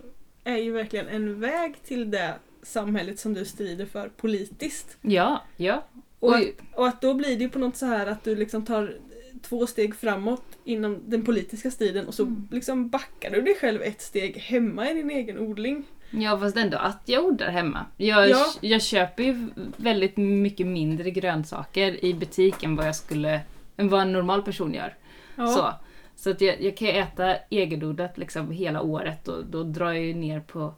[0.45, 4.97] är ju verkligen en väg till det samhället som du strider för politiskt.
[5.01, 5.85] Ja, ja.
[6.19, 6.55] Och, Oj.
[6.75, 8.97] och att då blir det ju på något så här att du liksom tar
[9.43, 12.49] två steg framåt inom den politiska striden och så Mm.
[12.51, 15.85] liksom backar du dig själv ett steg hemma i din egen odling.
[16.11, 17.87] Ja fast ändå att jag odlar hemma.
[17.97, 18.47] Jag, Ja.
[18.61, 23.41] jag köper ju väldigt mycket mindre grönsaker i butik än vad jag skulle,
[23.77, 24.95] än vad en normal person gör.
[25.37, 25.47] Ja.
[25.47, 25.73] Så,
[26.23, 30.05] så att jag, jag kan ju äta egenodlat liksom hela året och då drar jag
[30.05, 30.75] ju ner på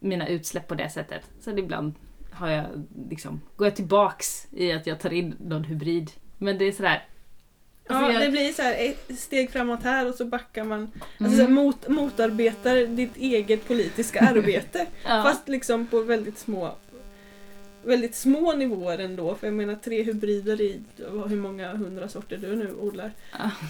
[0.00, 1.22] mina utsläpp på det sättet.
[1.40, 1.94] Så ibland
[2.32, 2.64] har jag
[3.10, 6.10] liksom, går jag tillbaks i att jag tar in någon hybrid.
[6.38, 7.04] Men det är sådär...
[7.88, 10.90] alltså Ja, jag- det blir så här ett steg framåt här och så backar man.
[11.20, 11.46] Alltså Mm.
[11.46, 14.86] här, mot, motarbetar ditt eget politiska arbete.
[15.04, 15.22] ja.
[15.22, 16.74] Fast liksom på väldigt små
[17.84, 19.34] väldigt små nivåer ändå.
[19.34, 20.80] För jag menar tre hybrider i
[21.28, 23.12] hur många hundra sorter du nu odlar.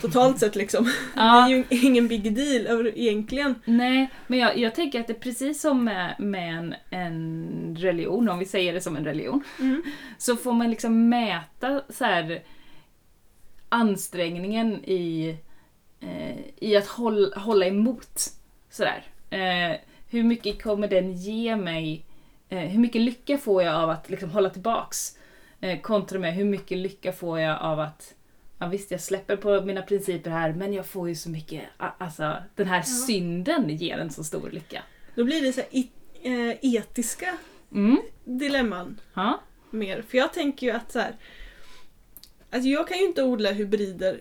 [0.03, 0.93] Totalt sett liksom.
[1.17, 1.47] Ja.
[1.49, 3.55] Det är ju ingen big deal över- egentligen.
[3.65, 8.29] Nej, men jag, jag tänker att det är precis som med, med en, en religion,
[8.29, 9.83] om vi säger det som en religion, Mm.
[10.19, 12.43] så får man liksom mäta så här,
[13.69, 15.37] ansträngningen i,
[16.01, 18.21] eh, i att håll, hålla emot.
[18.71, 19.05] Sådär.
[19.31, 19.77] Eh,
[20.11, 22.05] hur mycket kommer den ge mig?
[22.49, 25.19] Eh, hur mycket lycka får jag av att liksom hålla tillbaks?
[25.61, 28.15] Eh, kontra med hur mycket lycka får jag av att
[28.61, 32.37] Ja visst, jag släpper på mina principer här men jag får ju så mycket, alltså
[32.55, 34.83] den här synden ger en så stor lycka.
[35.15, 35.91] Då blir det så här i,
[36.23, 37.37] eh, etiska
[37.73, 37.99] Mm.
[38.25, 39.41] dilemman Ja.
[39.71, 40.03] mer.
[40.09, 41.17] För jag tänker ju att så här.
[42.51, 44.21] Alltså jag kan ju inte odla hybrider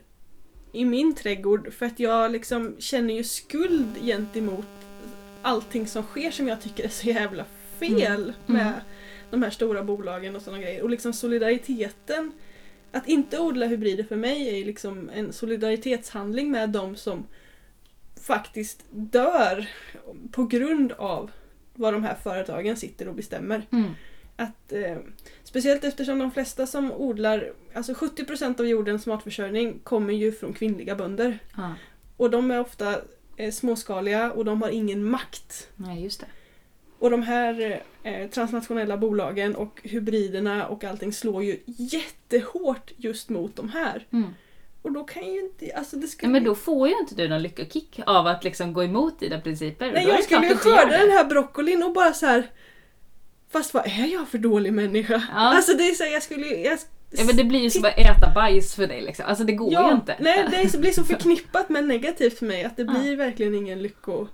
[0.71, 4.65] i min trädgård för att jag liksom känner ju skuld gentemot
[5.41, 7.45] allting som sker som jag tycker är så jävla
[7.79, 8.73] fel med Mm.
[9.29, 10.83] de här stora bolagen och sådana grejer.
[10.83, 12.31] Och liksom solidariteten
[12.91, 17.27] att inte odla hybrider för mig är liksom en solidaritetshandling med de som
[18.21, 19.69] faktiskt dör
[20.31, 21.31] på grund av
[21.73, 23.61] vad de här företagen sitter och bestämmer.
[23.71, 23.91] Mm.
[24.35, 24.97] Att, eh,
[25.47, 30.95] speciellt eftersom de flesta som odlar, alltså 70% av jordens matförsörjning kommer ju från kvinnliga
[30.95, 31.39] bönder.
[31.57, 31.73] ja.
[32.17, 33.01] Och de är ofta
[33.37, 35.69] eh, småskaliga och de har ingen makt.
[35.75, 36.27] Nej, just det.
[36.99, 43.55] Och de här eh, transnationella bolagen och hybriderna och allting slår ju jättehårt just mot
[43.55, 44.07] de här.
[44.11, 44.33] Mm.
[44.81, 47.41] Och då kan ju inte, alltså det skulle men då får ju inte du någon
[47.41, 49.91] lyckokick av att liksom gå emot dina principer.
[49.91, 52.49] Nej jag skulle ju skörda den här broccolin och bara så här.
[53.49, 55.13] Fast vad är jag för dålig människa?
[55.29, 55.35] Ja.
[55.35, 56.79] Alltså det är så här, jag skulle jag,
[57.09, 59.25] Ja men det blir ju som att äta bajs för dig liksom.
[59.25, 60.15] Alltså det går ja, ju inte.
[60.19, 62.99] Nej, det blir så förknippat med negativt för mig att det Ja.
[62.99, 64.27] blir verkligen ingen lycko...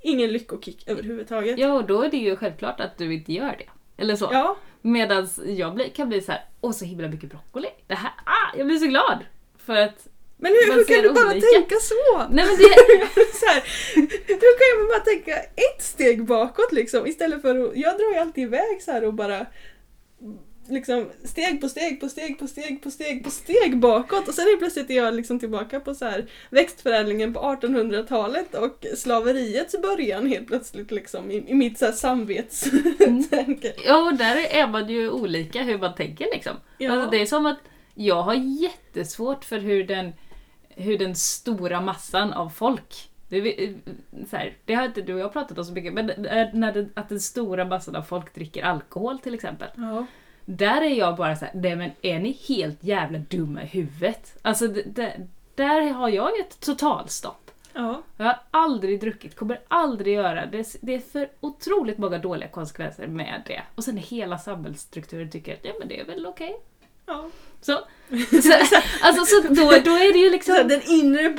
[0.00, 1.58] ingen lyckokick överhuvudtaget.
[1.58, 4.02] Ja, och då är det ju självklart att du inte gör det.
[4.02, 4.28] Eller så.
[4.32, 7.68] Ja, Medan jag blir, kan bli så här, åh så himla mycket broccoli.
[7.86, 9.18] Det här, ah, jag blir så glad!
[9.56, 11.46] För att, men hur, hur kan du bara olika.
[11.46, 12.26] tänka så?
[12.30, 13.62] nej men det, så här,
[14.26, 17.76] hur kan man bara tänka ett steg bakåt liksom istället för att...
[17.76, 19.46] Jag drar ju alltid iväg så här och bara
[20.68, 24.44] liksom steg på steg på steg på steg på steg på steg bakåt och sen
[24.44, 30.26] är plötsligt är jag liksom tillbaka på så här växtförädlingen på 1800-talet och slaveriets början
[30.26, 33.72] helt plötsligt liksom i, i mitt så här samvetstänke.
[33.86, 36.56] ja och där är man ju olika hur man tänker liksom.
[36.78, 36.92] Ja.
[36.92, 37.58] Alltså, det är som att
[37.94, 40.12] jag har jättesvårt för hur den,
[40.78, 43.74] hur den stora massan av folk det,
[44.30, 46.06] så här, det har inte du och jag pratat om så mycket, men
[46.52, 49.68] när det, att den stora massan av folk dricker alkohol till exempel.
[49.76, 50.06] Ja.
[50.44, 54.38] Där är jag bara såhär, nej men är ni helt jävla dumma i huvudet?
[54.42, 57.50] Alltså det, det, där har jag ett totalstopp.
[57.72, 58.02] Ja.
[58.16, 60.46] Jag har aldrig druckit, kommer aldrig göra.
[60.46, 63.62] Det, det är för otroligt många dåliga konsekvenser med det.
[63.74, 66.56] Och sen hela samhällsstrukturen tycker att ja men det är väl okej.
[67.06, 67.30] ja.
[67.60, 67.72] Så,
[68.42, 68.52] så,
[69.02, 70.54] alltså, så då, då är det ju Så liksom...
[70.54, 71.30] här, den inre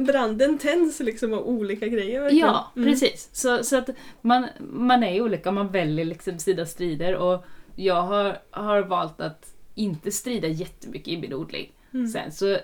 [0.00, 2.46] branden tänds liksom av olika grejer verkligen.
[2.46, 2.88] Ja, Mm.
[2.88, 3.28] precis.
[3.32, 3.88] Så, så att
[4.20, 7.44] man, man är olika, man väljer liksom sina strider och
[7.76, 11.72] jag har, har valt att inte strida jättemycket i min odling.
[11.94, 12.08] Mm.
[12.08, 12.58] Sen så,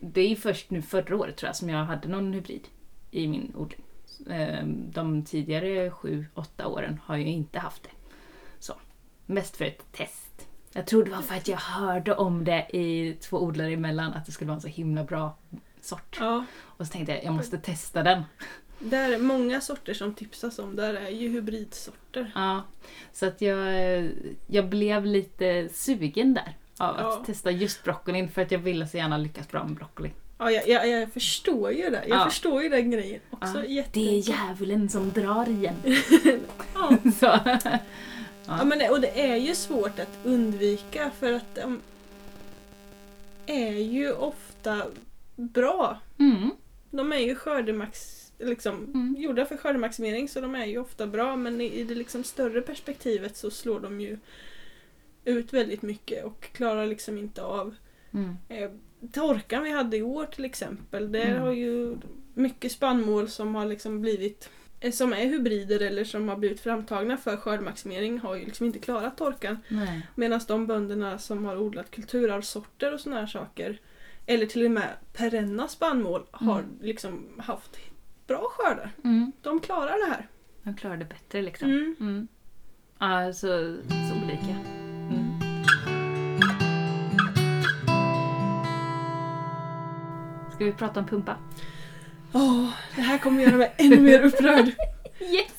[0.00, 2.64] det är ju först nu förra året tror jag som jag hade någon hybrid
[3.10, 3.82] i min odling.
[4.30, 7.90] Ehm, De tidigare sju, åtta åren har jag inte haft det.
[8.58, 8.74] Så,
[9.26, 10.23] mest för ett test.
[10.76, 14.26] Jag tror det var för att jag hörde om det i två odlare emellan, att
[14.26, 15.36] det skulle vara en så himla bra
[15.80, 16.16] sort.
[16.20, 16.44] Ja.
[16.62, 18.22] Och så tänkte jag, jag måste testa den.
[18.78, 22.32] Där är många sorter som tipsas om, där är ju hybridsorter.
[22.34, 22.62] Ja,
[23.12, 23.74] så att jag,
[24.46, 27.22] jag blev lite sugen där av att Ja.
[27.26, 30.10] testa just broccolin för att jag ville så gärna lyckas bra med broccoli.
[30.38, 32.04] Ja, jag, jag, jag förstår ju det.
[32.08, 32.24] Jag Ja.
[32.24, 33.64] förstår ju den grejen också.
[33.66, 33.84] Ja.
[33.92, 35.74] Det är djävulen som drar igen.
[36.74, 36.96] ja.
[37.20, 37.38] Så.
[38.46, 41.80] Ja, men det, och det är ju svårt att undvika för att de
[43.46, 44.86] är ju ofta
[45.36, 45.98] bra.
[46.18, 46.50] Mm.
[46.90, 48.20] De är ju skördemax...
[48.38, 49.16] Liksom, Mm.
[49.18, 53.36] gjorda för skördemaximering så de är ju ofta bra men i, det liksom större perspektivet
[53.36, 54.18] så slår de ju
[55.24, 57.74] ut väldigt mycket och klarar liksom inte av
[58.12, 58.36] Mm.
[58.48, 58.70] Eh,
[59.12, 61.42] torkan vi hade i år till exempel, där Mm.
[61.42, 61.96] har ju
[62.34, 64.50] mycket spannmål som har liksom blivit
[64.92, 69.16] som är hybrider eller som har blivit framtagna för skördemaximering har ju liksom inte klarat
[69.16, 69.58] torkan.
[70.14, 73.80] Medan de bönderna som har odlat kulturarvssorter och såna här saker
[74.26, 76.78] eller till och med perenna spannmål har Mm.
[76.82, 77.76] liksom haft
[78.26, 78.90] bra skördar.
[79.04, 79.32] Mm.
[79.42, 80.28] De klarar det här.
[80.62, 81.68] Jag klarar det bättre liksom.
[81.70, 81.96] Mm.
[82.00, 82.28] Mm.
[82.98, 84.56] Ja, så, så olika.
[85.10, 85.30] Mm.
[90.54, 91.36] Ska vi prata om pumpa?
[92.34, 94.66] Åh, det här kommer göra mig ännu mer upprörd.
[95.20, 95.52] Yes!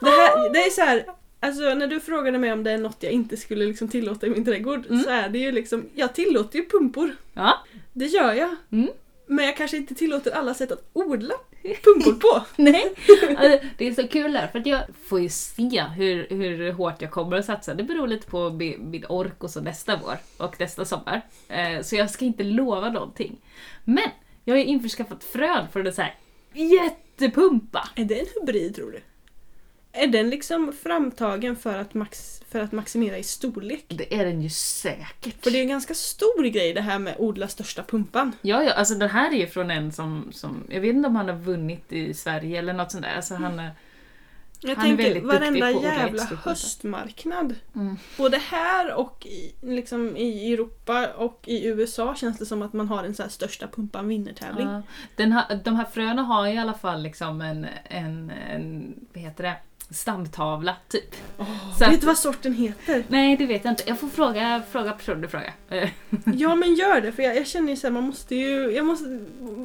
[0.00, 1.04] Det, här, det är så här,
[1.40, 4.30] alltså när du frågade mig om det är något jag inte skulle liksom tillåta i
[4.30, 5.02] min trädgård Mm.
[5.02, 7.16] så är det ju liksom, jag tillåter ju pumpor.
[7.34, 7.58] Ja.
[7.92, 8.56] Det gör jag.
[8.72, 8.88] Mm.
[9.26, 11.34] Men jag kanske inte tillåter alla sätt att odla
[11.84, 12.44] pumpor på.
[12.56, 12.94] Nej,
[13.36, 17.02] alltså, det är så kul där för att jag får ju se hur, hur hårt
[17.02, 17.74] jag kommer att satsa.
[17.74, 21.20] Det beror lite på min, min ork och så nästa vår och nästa sommar.
[21.48, 23.40] Eh, så jag ska inte lova någonting.
[23.84, 24.08] Men
[24.44, 26.14] jag har ju införskaffat frön för en så här
[26.52, 27.88] jättepumpa.
[27.94, 29.00] Är det en hybrid tror du?
[29.96, 33.84] Är den liksom framtagen för att, max, för att maximera i storlek?
[33.88, 35.44] Det är den ju säkert.
[35.44, 38.32] För det är en ganska stor grej det här med odla största pumpan.
[38.42, 41.16] Ja, ja, alltså den här är ju från en som, som, jag vet inte om
[41.16, 43.16] han har vunnit i Sverige eller något sånt där.
[43.16, 43.70] Alltså han är,
[44.66, 47.54] Jag Han är tänker väldigt duktig varenda på att odla jävla extra höstmarknad.
[47.74, 47.96] mm.
[48.16, 52.88] Både här och i, liksom i Europa och i USA känns det som att man
[52.88, 54.68] har en så här största pumpan vinner-tävling.
[54.68, 54.82] Ja,
[55.16, 59.56] den de här fröna har i alla fall liksom en, en, en vad heter det,
[59.90, 61.14] stamtavla typ.
[61.78, 63.04] Så Vet du vad sorten heter?
[63.08, 63.82] Nej, det vet jag inte.
[63.86, 65.52] Jag får fråga, fråga personen i fråga.
[65.68, 65.88] Eh,
[66.34, 69.20] Ja men gör det för jag, jag känner ju såhär, man måste ju, jag måste,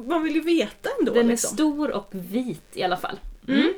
[0.06, 1.54] man vill ju veta ändå Den är liksom.
[1.54, 3.18] stor och vit i alla fall.
[3.48, 3.72] Mm.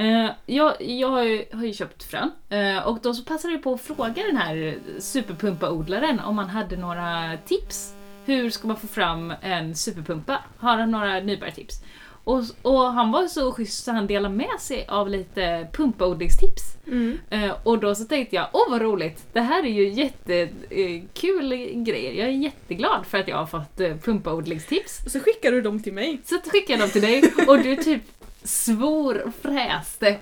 [0.00, 3.62] Eh, jag jag har, ju, har ju köpt frön eh, och då så passade jag
[3.62, 7.94] på att fråga den här superpumpa-odlaren om han hade några tips.
[8.24, 10.38] Hur ska man få fram en superpumpa?
[10.58, 11.82] Har han några nybörjartips?
[12.24, 16.76] Och, och han var så schysst så han delade med sig av lite pumpaodlingstips.
[16.86, 17.18] Mm.
[17.30, 22.12] Eh, och då så tänkte jag, åh vad roligt, det här är ju jättekul grejer.
[22.12, 25.04] Jag är jätteglad för att jag har fått eh, pumpaodlingstips.
[25.04, 26.20] Och så skickar du dem till mig.
[26.24, 28.02] Så att skickade jag dem till dig och du typ
[28.44, 30.18] svor och fräste.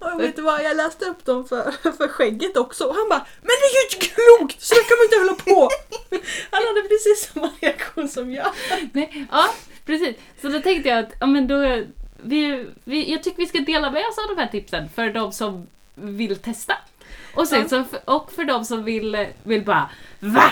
[0.00, 3.26] Och vet du vad, jag läste upp dem för, för skägget också och han bara
[3.40, 4.62] Men det är ju inte klokt!
[4.62, 5.70] Så kan man inte hålla på!
[6.50, 8.52] Han hade precis samma reaktion som jag.
[8.92, 9.54] Nej, ja,
[9.86, 10.16] precis.
[10.42, 11.84] Så då tänkte jag att ja, men då,
[12.22, 15.32] vi, vi, jag tycker vi ska dela med oss av de här tipsen för de
[15.32, 16.74] som vill testa.
[17.34, 20.50] Och, sen så, och för de som vill, vill bara VA?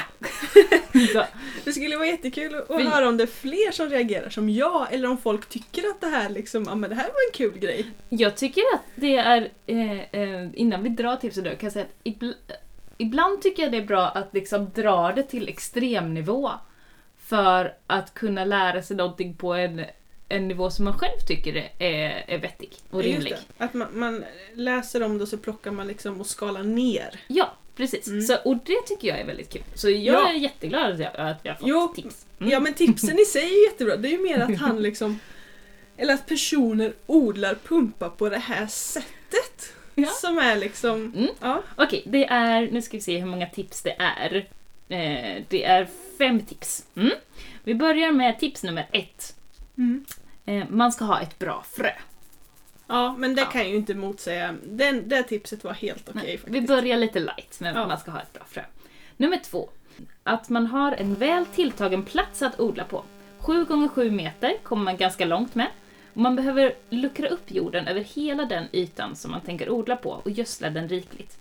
[1.13, 1.25] så,
[1.65, 4.93] Det skulle vara jättekul att Vi- höra om det är fler som reagerar som jag
[4.93, 7.59] eller om folk tycker att det här liksom, ja men det här var en kul
[7.59, 7.87] grej.
[8.09, 11.85] jag tycker att det är, eh, eh, innan vi drar tipsen nu, kan jag säga
[11.85, 12.31] att ibl,
[12.99, 16.51] ibland tycker jag det är bra att liksom dra det till extremnivå.
[17.19, 19.85] För att kunna lära sig någonting på en,
[20.29, 23.35] en nivå som man själv tycker är, är vettig och rimlig.
[23.59, 27.21] Att man, man läser om det och så plockar man liksom och skalar ner.
[27.27, 28.07] Ja, precis.
[28.09, 28.23] Mm.
[28.23, 29.63] Så, och det tycker jag är väldigt kul.
[29.75, 30.29] Så jag Ja.
[30.29, 32.27] är jätteglad att jag, att jag har fått Jo, tips.
[32.41, 32.53] Mm.
[32.53, 33.97] Ja men tipsen i sig är jättebra.
[33.97, 35.21] Det är ju mer att han liksom
[35.97, 39.73] eller att personer odlar pumpa på det här sättet.
[39.95, 40.07] Ja.
[40.09, 40.95] Som är liksom...
[41.17, 41.29] Mm.
[41.41, 41.63] Ja.
[41.77, 44.37] Okej, det är, nu ska vi se hur många tips det är.
[44.89, 45.89] Eh, det är
[46.19, 46.85] fem tips.
[46.97, 47.11] Mm.
[47.65, 49.35] Vi börjar med tips nummer ett.
[49.79, 50.05] Mm.
[50.47, 51.91] Eh, man ska ha ett bra frö.
[52.89, 53.47] Ja, men det Ja.
[53.47, 54.55] kan jag ju inte motsäga.
[54.65, 56.57] Den, det tipset var helt okej Nej, faktiskt.
[56.57, 57.87] vi börjar lite light, men Ja.
[57.87, 58.63] man ska ha ett bra frö.
[59.17, 59.71] Nummer två.
[60.23, 63.05] Att man har en väl tilltagen plats att odla på.
[63.39, 65.67] 7 gånger 7 meter kommer man ganska långt med.
[66.15, 70.11] Och man behöver luckra upp jorden över hela den ytan som man tänker odla på
[70.11, 71.39] och gödsla den rikligt.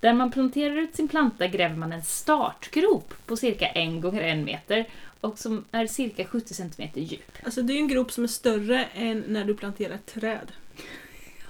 [0.00, 4.44] Där man planterar ut sin planta gräver man en startgrop på cirka 1 gånger 1
[4.44, 4.86] meter
[5.20, 7.32] och som är cirka 70 cm djup.
[7.44, 10.52] Alltså det är ju en grop som är större än när du planterar ett träd.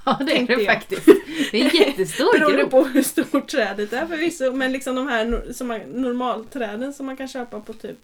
[0.04, 0.64] Ja, det är det jag.
[0.66, 1.06] faktiskt.
[1.50, 2.70] Det är en jättestor Beroende grop.
[2.70, 4.52] på hur stort trädet är förvisso.
[4.52, 7.96] Men liksom de här som man, normalträden som man kan köpa på typ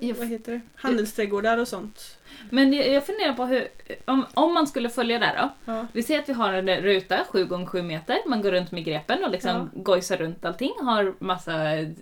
[0.00, 0.60] Jag- vad heter det?
[0.74, 2.16] handelsträdgårdar och sånt.
[2.50, 3.68] Men jag, jag funderar på hur,
[4.04, 5.72] om, om man skulle följa där då.
[5.72, 5.86] Ja.
[5.92, 8.84] Vi säger att vi har en ruta 7 gånger 7 meter, man går runt med
[8.84, 11.54] grepen och liksom gojsar runt allting, har massa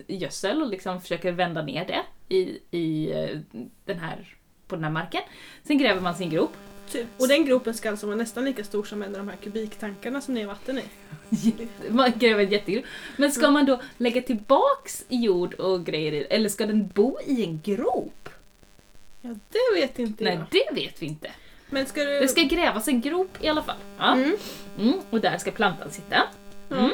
[0.07, 3.37] gödsel och liksom försöker vända ner det i, i eh,
[3.85, 4.17] den här,
[4.67, 5.21] på den här marken.
[5.63, 6.53] Sen gräver man sin grop.
[6.91, 7.07] Typ.
[7.17, 10.21] Och den gropen ska alltså vara nästan lika stor som en av de här kubiktankarna
[10.21, 10.83] som ni har vatten i.
[11.89, 12.85] Man gräver en jättegrop.
[13.17, 17.43] Men ska man då lägga tillbaks jord och grejer i eller ska den bo i
[17.43, 18.29] en grop?
[19.21, 20.45] Ja, det vet inte Nej, jag.
[20.51, 21.31] det vet vi inte.
[21.69, 22.19] Men ska du...
[22.19, 23.75] Det ska grävas en grop i alla fall.
[23.97, 24.13] Ja.
[24.13, 24.35] Mm.
[24.79, 26.23] Mm, och där ska plantan sitta.
[26.71, 26.91] Mm.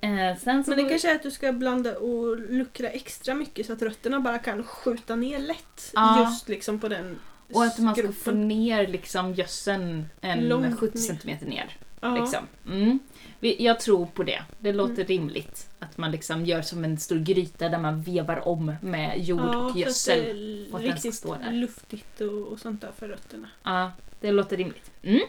[0.00, 3.34] Eh, sen så Men det går- kanske är att du ska blanda och luckra extra
[3.34, 5.90] mycket så att rötterna bara kan skjuta ner lätt.
[5.94, 6.24] Ja.
[6.30, 7.18] Just liksom på den
[7.52, 11.18] Och att man ska få ner liksom gödseln en Långt 70 ner.
[11.18, 11.76] cm ner.
[12.00, 12.16] Ja.
[12.16, 12.46] Liksom.
[12.66, 12.98] Mm.
[13.40, 14.42] Jag tror på det.
[14.58, 15.68] Det låter rimligt.
[15.78, 19.56] Att man liksom gör som en stor gryta där man vevar om med jord Ja,
[19.56, 20.66] och gödsel.
[20.68, 23.48] ska riktigt luftigt och, och sånt där för rötterna.
[23.62, 24.90] Ja, det låter rimligt.
[25.02, 25.20] Mm.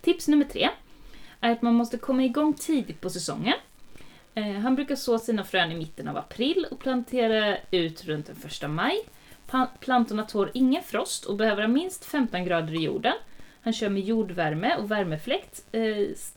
[0.00, 0.68] Tips nummer tre
[1.40, 3.54] är att man måste komma igång tidigt på säsongen.
[4.34, 8.36] Eh, han brukar så sina frön i mitten av april och plantera ut runt den
[8.36, 8.96] första maj.
[9.80, 13.14] Plantorna tål ingen frost och behöver ha minst 15 grader i jorden.
[13.62, 15.82] Han kör med jordvärme och värmefläkt eh,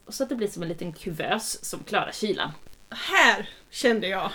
[0.08, 2.52] så att det blir som en liten kuvös som klarar kylan.
[2.90, 4.32] Här kände jag.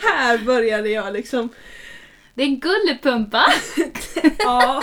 [0.00, 1.48] här började jag liksom.
[2.34, 3.44] Det är en gullepumpa!
[4.38, 4.82] Ja.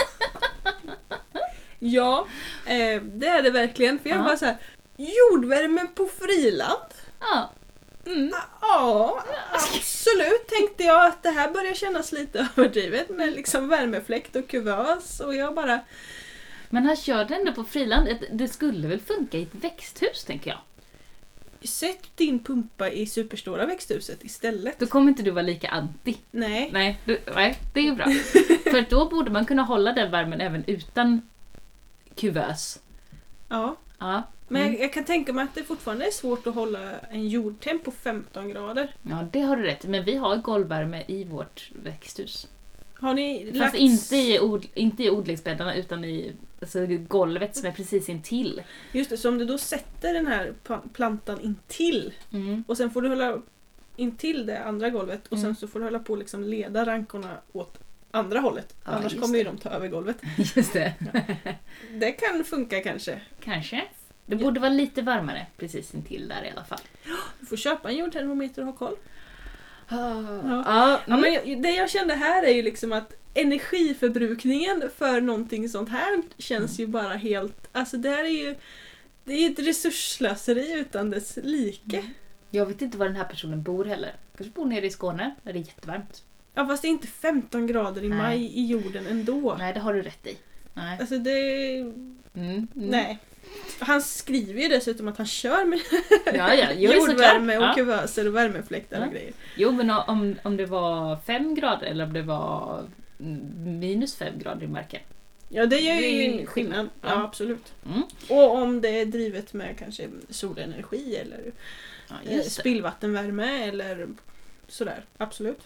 [1.80, 2.28] Ja,
[2.66, 4.00] eh, det är det verkligen.
[4.00, 4.24] För jag Ja.
[4.24, 4.58] bara så här.
[4.98, 6.94] Jordvärme på friland?
[7.20, 7.52] Ja.
[8.06, 8.32] Mm.
[8.62, 14.48] Ja, absolut tänkte jag att det här börjar kännas lite överdrivet med liksom värmefläkt och
[14.48, 15.80] kuvös och jag bara
[16.70, 18.06] Men han körde ändå på friland.
[18.06, 20.60] Det- Det skulle väl funka i ett växthus, tänker jag.
[21.70, 24.80] Sätt din pumpa i superstora växthuset istället.
[24.80, 26.18] Då kommer inte du vara lika anti.
[26.32, 26.70] Nej.
[26.74, 28.06] Nej, du, nej det är ju bra.
[28.72, 31.22] För då borde man kunna hålla den värmen även utan
[32.16, 32.80] kuvös.
[33.50, 33.76] Ja.
[34.00, 34.74] Ja, Men mm.
[34.74, 37.92] jag, jag kan tänka mig att det fortfarande är svårt att hålla en jordtemp på
[37.92, 38.96] 15 grader.
[39.02, 39.88] ja, det har du rätt i.
[39.88, 42.48] Men vi har golvvärme i vårt växthus.
[43.00, 43.76] Har ni Fast lagt...
[43.76, 46.32] inte i, od, inte i odlingsbäddarna utan i
[46.62, 48.62] alltså, golvet som är precis intill.
[48.92, 50.54] Just det, så om du då sätter den här
[50.94, 52.64] plantan intill Mm.
[52.68, 53.42] och sen får du hålla
[53.96, 55.44] intill det andra golvet och Mm.
[55.46, 57.80] sen så får du hålla på och liksom leda rankorna åt
[58.16, 58.76] andra hållet.
[58.86, 60.18] Ja, Annars kommer ju de ta över golvet.
[60.56, 60.94] Just det.
[61.92, 63.22] Det kan funka kanske.
[63.44, 63.84] Kanske.
[64.26, 66.80] Det borde vara lite varmare precis intill där i alla fall.
[67.40, 68.96] Du får köpa en jordtermometer och ha koll.
[69.90, 70.24] Ja,
[70.66, 71.22] Ja, mm.
[71.22, 76.80] men det jag kände här är ju liksom att energiförbrukningen för någonting sånt här känns
[76.80, 77.70] ju bara helt...
[77.72, 78.56] Alltså det här är ju...
[79.24, 82.04] Det är ju ett resursslöseri utan dess like.
[82.50, 84.16] Jag vet inte var den här personen bor heller.
[84.38, 86.24] Kanske bor nere i Skåne där det är jättevarmt.
[86.56, 88.18] Ja fast det är inte 15 grader i Nej.
[88.18, 89.56] maj i jorden ändå.
[89.60, 90.38] Nej, det har du rätt i.
[90.74, 90.98] Nej.
[91.00, 91.78] Alltså det...
[91.80, 92.18] Mm.
[92.36, 92.68] Mm.
[92.74, 93.20] Nej.
[93.80, 95.80] Han skriver ju dessutom att han kör med
[96.38, 96.68] Ja, ja.
[96.76, 97.74] Jo, jordvärme och Ja.
[97.76, 99.06] kuvöser och värmefläktar Ja.
[99.06, 99.34] och grejer.
[99.58, 102.84] Jo, men om, om det var fem grader eller om det var
[103.66, 105.02] minus fem grader i marken.
[105.50, 106.90] Ja det gör ju en skillnad.
[107.02, 107.24] Ja, Ja.
[107.24, 107.74] absolut.
[107.86, 108.02] Mm.
[108.30, 111.52] Och om det är drivet med kanske solenergi eller
[112.10, 114.08] Ja, eh, spillvattenvärme eller
[114.68, 115.04] sådär.
[115.18, 115.60] Absolut.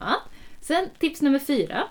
[0.00, 0.22] Ja.
[0.60, 1.88] Sen tips nummer fyra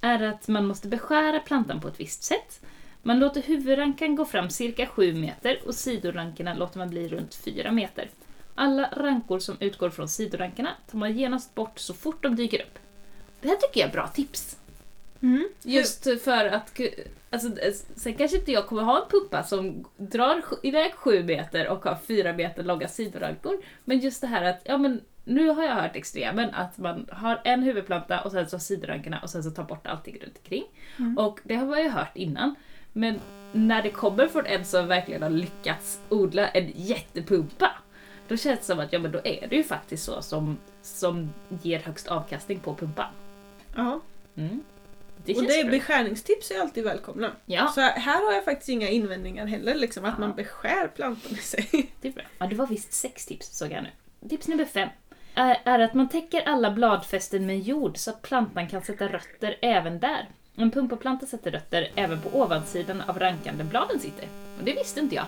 [0.00, 2.60] är att man måste beskära plantan på ett visst sätt.
[3.02, 7.72] Man låter huvudrankan gå fram cirka 7 meter och sidorankorna låter man bli runt 4
[7.72, 8.10] meter.
[8.54, 12.78] Alla rankor som utgår från sidorankarna tar man genast bort så fort de dyker upp.
[13.40, 14.56] Det här tycker jag är bra tips.
[15.22, 15.48] Mm.
[15.62, 16.80] Just för att...
[17.30, 17.48] Alltså,
[17.94, 21.98] sen kanske inte jag kommer ha en pumpa som drar iväg 7 meter och har
[22.06, 23.62] 4 meter långa sidorankor.
[23.84, 27.40] Men just det här att, ja men nu har jag hört extremen att man har
[27.44, 30.64] en huvudplanta och sen så sidorankorna och sen så tar bort allting runt omkring.
[30.98, 31.18] Mm.
[31.18, 32.54] Och det har man ju hört innan.
[32.92, 33.20] Men
[33.52, 37.70] när det kommer från en som verkligen har lyckats odla en jättepumpa,
[38.28, 41.32] då känns det som att ja, men då är det ju faktiskt så som, som
[41.62, 43.12] ger högst avkastning på pumpan.
[43.76, 44.00] Ja.
[44.36, 44.62] Mm.
[45.24, 47.32] Det och det är beskärningstips är alltid välkomna.
[47.46, 50.20] Ja, Så här har jag faktiskt inga invändningar heller, liksom, att Ja.
[50.26, 51.92] man beskär plantan i sig.
[52.00, 52.24] det är bra.
[52.38, 54.28] Ja, det var visst sex tips såg jag nu.
[54.28, 54.88] Tips nummer fem
[55.38, 59.98] är, att man täcker alla bladfästen med jord så att plantan kan sätta rötter även
[59.98, 60.28] där.
[60.56, 64.28] En pumpaplanta sätter rötter även på ovansidan av rankan där bladen sitter.
[64.58, 65.26] Och det visste inte jag.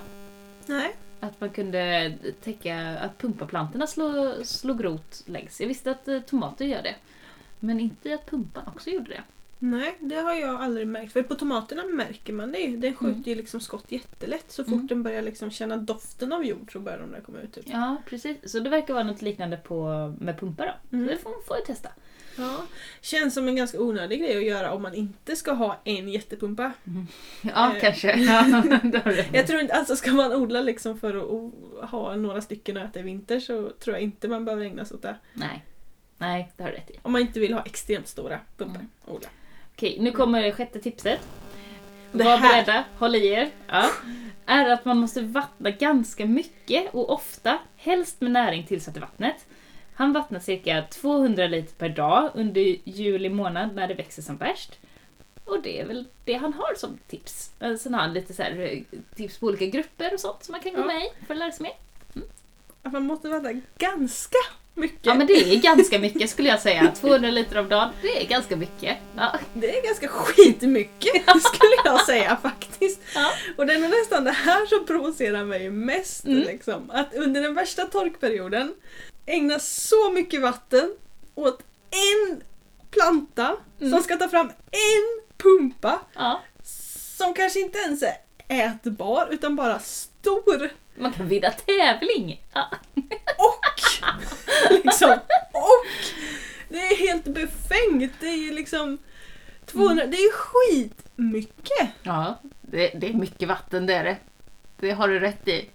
[0.66, 0.96] Nej.
[1.20, 5.60] Att man kunde täcka att pumpaplantorna slog, slog rot längs.
[5.60, 6.94] Jag visste att eh, tomater gör det.
[7.58, 9.22] Men inte att pumpan också gjorde det.
[9.62, 11.12] Nej, det har jag aldrig märkt.
[11.12, 12.76] För på tomaterna märker man det ju.
[12.76, 14.44] Den skjuter ju liksom skott jättelätt.
[14.52, 14.86] Så fort Mm.
[14.86, 17.52] den börjar liksom känna doften av jord så börjar de där komma ut.
[17.54, 17.64] Typ.
[17.68, 18.36] Ja, precis.
[18.52, 19.84] Så det verkar vara något liknande på,
[20.20, 20.96] med pumpar då.
[20.96, 21.08] Mm.
[21.08, 21.88] Så det får, får jag testa.
[22.38, 22.56] Ja.
[23.00, 26.72] Känns som en ganska onödig grej att göra om man inte ska ha en jättepumpa.
[27.42, 27.80] Ja, Eh.
[27.80, 28.16] kanske.
[28.18, 28.62] Ja.
[29.32, 33.00] Jag tror inte, alltså ska man odla liksom för att ha några stycken att äta
[33.00, 35.16] i vinter så tror jag inte man behöver ägna sig åt det.
[35.34, 35.64] Nej.
[36.18, 36.98] Nej, det har du rätt i.
[37.02, 38.88] Om man inte vill ha extremt stora pumpor Mm.
[39.06, 39.28] odla.
[39.80, 41.20] Okej, nu kommer det sjätte tipset.
[42.12, 43.50] Det Var här- beredda, håll i er.
[43.66, 43.90] Ja.
[44.46, 49.46] Är att man måste vattna ganska mycket och ofta, helst med näring tillsatt i vattnet.
[49.94, 54.78] Han vattnar cirka 200 liter per dag under juli månad när det växer som värst.
[55.44, 57.50] Och det är väl det han har som tips.
[57.60, 60.52] Eh, Sen har han lite så här, eh, tips på olika grupper och sånt som
[60.52, 60.84] man kan gå Ja.
[60.86, 61.74] med i för att lära sig mer.
[62.82, 64.38] Att man måste vattna ganska
[64.74, 64.98] mycket.
[65.06, 66.92] Ja men det är ganska mycket skulle jag säga.
[67.00, 68.96] 200 liter om dagen, det är ganska mycket.
[69.16, 69.32] Ja.
[69.54, 73.00] Det är ganska skitmycket skulle jag säga faktiskt.
[73.14, 73.30] Ja.
[73.56, 76.24] Och det är nästan det här som provocerar mig mest.
[76.24, 76.38] Mm.
[76.42, 76.90] Liksom.
[76.90, 78.74] Att under den värsta torkperioden
[79.26, 80.94] ägna så mycket vatten
[81.34, 82.42] åt en
[82.90, 83.92] planta Mm.
[83.92, 86.40] som ska ta fram en pumpa ja.
[87.18, 88.14] som kanske inte ens är
[88.48, 89.78] ätbar utan bara
[90.20, 92.42] stor Man kan vinna tävling.
[92.52, 92.70] Ja.
[93.38, 93.60] och
[94.84, 95.18] liksom
[95.52, 95.84] och
[96.68, 98.12] det är helt befängt.
[98.20, 98.98] Det är ju liksom
[99.66, 101.88] 200, det är skitmycket.
[102.02, 104.16] Ja, det, det är mycket vatten det är det.
[104.76, 105.70] Det har du rätt i.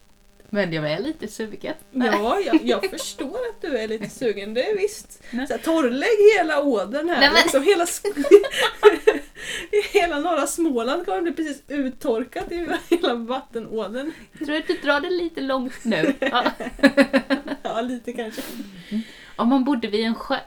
[0.50, 1.74] Men jag är lite sugen.
[1.92, 5.24] Ja, jag, jag förstår att du är lite sugen, det är visst.
[5.32, 7.20] Så här, torrlägg hela ådern här.
[7.20, 7.86] Nej, men- Liksom, hela,
[9.94, 14.12] hela norra Småland kommer bli precis uttorkat i hela vattenådern.
[14.40, 16.14] Jag tror att du drar det lite långt nu.
[16.20, 16.46] Ja.
[17.64, 18.42] Ja, lite kanske.
[19.36, 20.38] Om man bodde vid en sjö.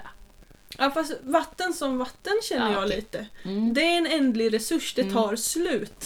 [0.79, 3.27] Ja, fast vatten som vatten känner Ja, jag lite.
[3.45, 3.75] Mm.
[3.75, 5.15] Det är en ändlig resurs, det Mm.
[5.15, 6.05] tar slut.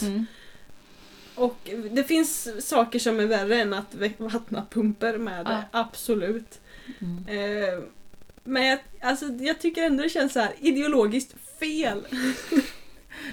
[1.35, 5.79] Och det finns saker som är värre än att vattna pumper med det, Ja.
[5.79, 6.59] absolut.
[6.99, 7.27] Mm.
[7.27, 7.79] Eh,
[8.43, 12.07] men jag, alltså, jag tycker ändå det känns så här ideologiskt fel.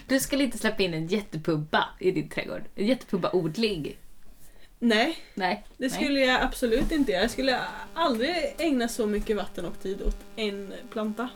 [0.06, 2.62] Du skulle inte släppa in en jättepumpa i din trädgård.
[2.74, 3.96] En jättepumpa-odling.
[4.78, 5.64] Nej, Nej.
[5.76, 5.90] det nej.
[5.90, 7.22] skulle jag absolut inte göra.
[7.22, 7.58] Jag skulle
[7.94, 11.28] aldrig ägna så mycket vatten och tid åt en planta.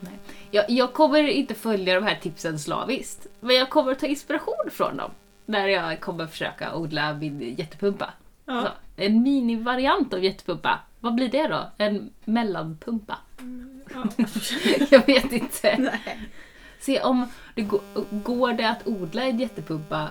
[0.51, 3.27] Jag, jag kommer inte följa de här tipsen slaviskt.
[3.41, 5.11] Men jag kommer ta inspiration från dem.
[5.47, 8.13] När jag kommer försöka odla min jättepumpa.
[8.47, 8.63] Ja.
[8.63, 8.69] Så,
[9.03, 10.79] en minivariant av jättepumpa.
[11.01, 11.71] Vad blir det då?
[11.79, 13.19] En mellanpumpa?
[13.95, 14.05] Ja.
[14.91, 15.77] jag vet inte.
[15.79, 16.19] Nej.
[16.81, 17.81] Se om det går,
[18.11, 20.09] går det att odla en jättepumpa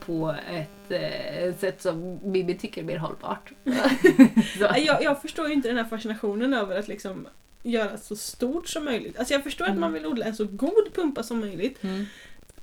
[0.00, 3.52] på ett eh, sätt som Mimmi tycker är mer hållbart.
[4.58, 7.26] Jag, jag förstår ju inte den här fascinationen över att liksom
[7.62, 9.18] göra så stort som möjligt.
[9.18, 9.80] Alltså jag förstår att Mm.
[9.80, 11.82] man vill odla en så god pumpa som möjligt.
[11.84, 12.06] Mm.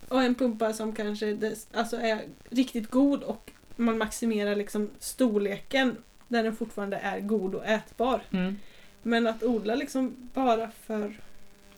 [0.07, 5.97] Och en pumpa som kanske dess, alltså är riktigt god och man maximerar liksom storleken
[6.27, 8.21] där den fortfarande är god och ätbar.
[8.31, 8.59] Mm.
[9.03, 11.19] Men att odla liksom bara för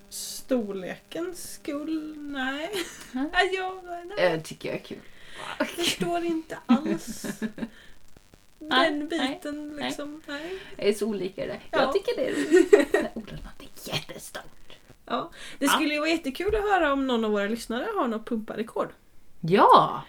[0.10, 2.70] storlekens skull, nej.
[3.14, 3.30] Mm.
[3.34, 5.00] Nej, jag, nej, Jag tycker jag är kul.
[5.60, 7.26] jag förstår inte alls.
[8.62, 10.60] Nej, Den biten liksom, nej.
[10.78, 11.60] Jag är så olika det.
[11.72, 11.82] Ja.
[11.82, 12.94] Jag tycker det är roligt.
[12.94, 14.44] Jag odlar något jättestort.
[15.10, 15.32] Ja.
[15.60, 15.72] Det Ja.
[15.72, 18.90] skulle ju vara jättekul att höra om någon av våra lyssnare har något pumparekord.
[19.42, 20.04] Ja!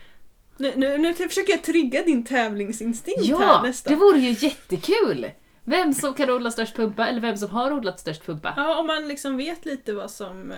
[0.56, 3.62] Nu, nu, nu försöker jag trigga din tävlingsinstinkt här Ja!
[3.62, 3.92] nästan.
[3.92, 5.30] Det vore ju jättekul!
[5.64, 8.54] Vem som kan odla störst pumpa eller vem som har odlat störst pumpa.
[8.56, 10.52] Ja, om man liksom vet lite vad som...
[10.52, 10.56] eh,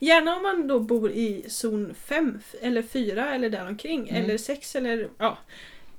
[0.00, 4.08] Gärna om man då bor i zon 5 eller 4 eller däromkring.
[4.08, 4.24] Mm.
[4.24, 5.08] Eller 6 eller...
[5.18, 5.38] Ja.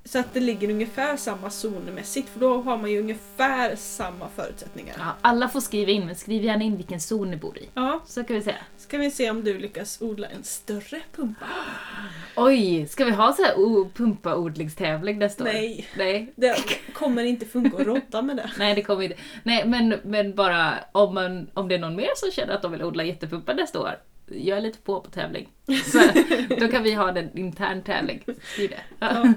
[0.08, 4.95] Så att det ligger ungefär samma zonmässigt för då har man ju ungefär samma förutsättningar.
[4.99, 7.70] Ja, alla får skriva in, men skriv gärna in vilken zon ni bor i.
[7.74, 8.56] Ja, Så kan vi säga.
[8.78, 11.45] ska vi se om du lyckas odla en större pumpa.
[12.36, 13.56] Oj, ska vi ha så här
[13.93, 15.47] pumpa-odlingstävling nästa år?
[15.47, 16.34] Nej, Nej.
[16.36, 16.56] det
[16.93, 18.51] kommer inte funka att rodda med det.
[18.60, 19.16] Nej, det kommer inte.
[19.43, 22.72] Nej, men, men bara om, man, om det är någon mer som känner att de
[22.72, 23.95] vill odla jättepumpa nästa år,
[24.28, 25.49] jag är lite på på tävling.
[25.86, 25.99] Så,
[26.59, 28.23] då kan vi ha en intern tävling.
[28.57, 28.80] Det.
[28.99, 29.34] Ja.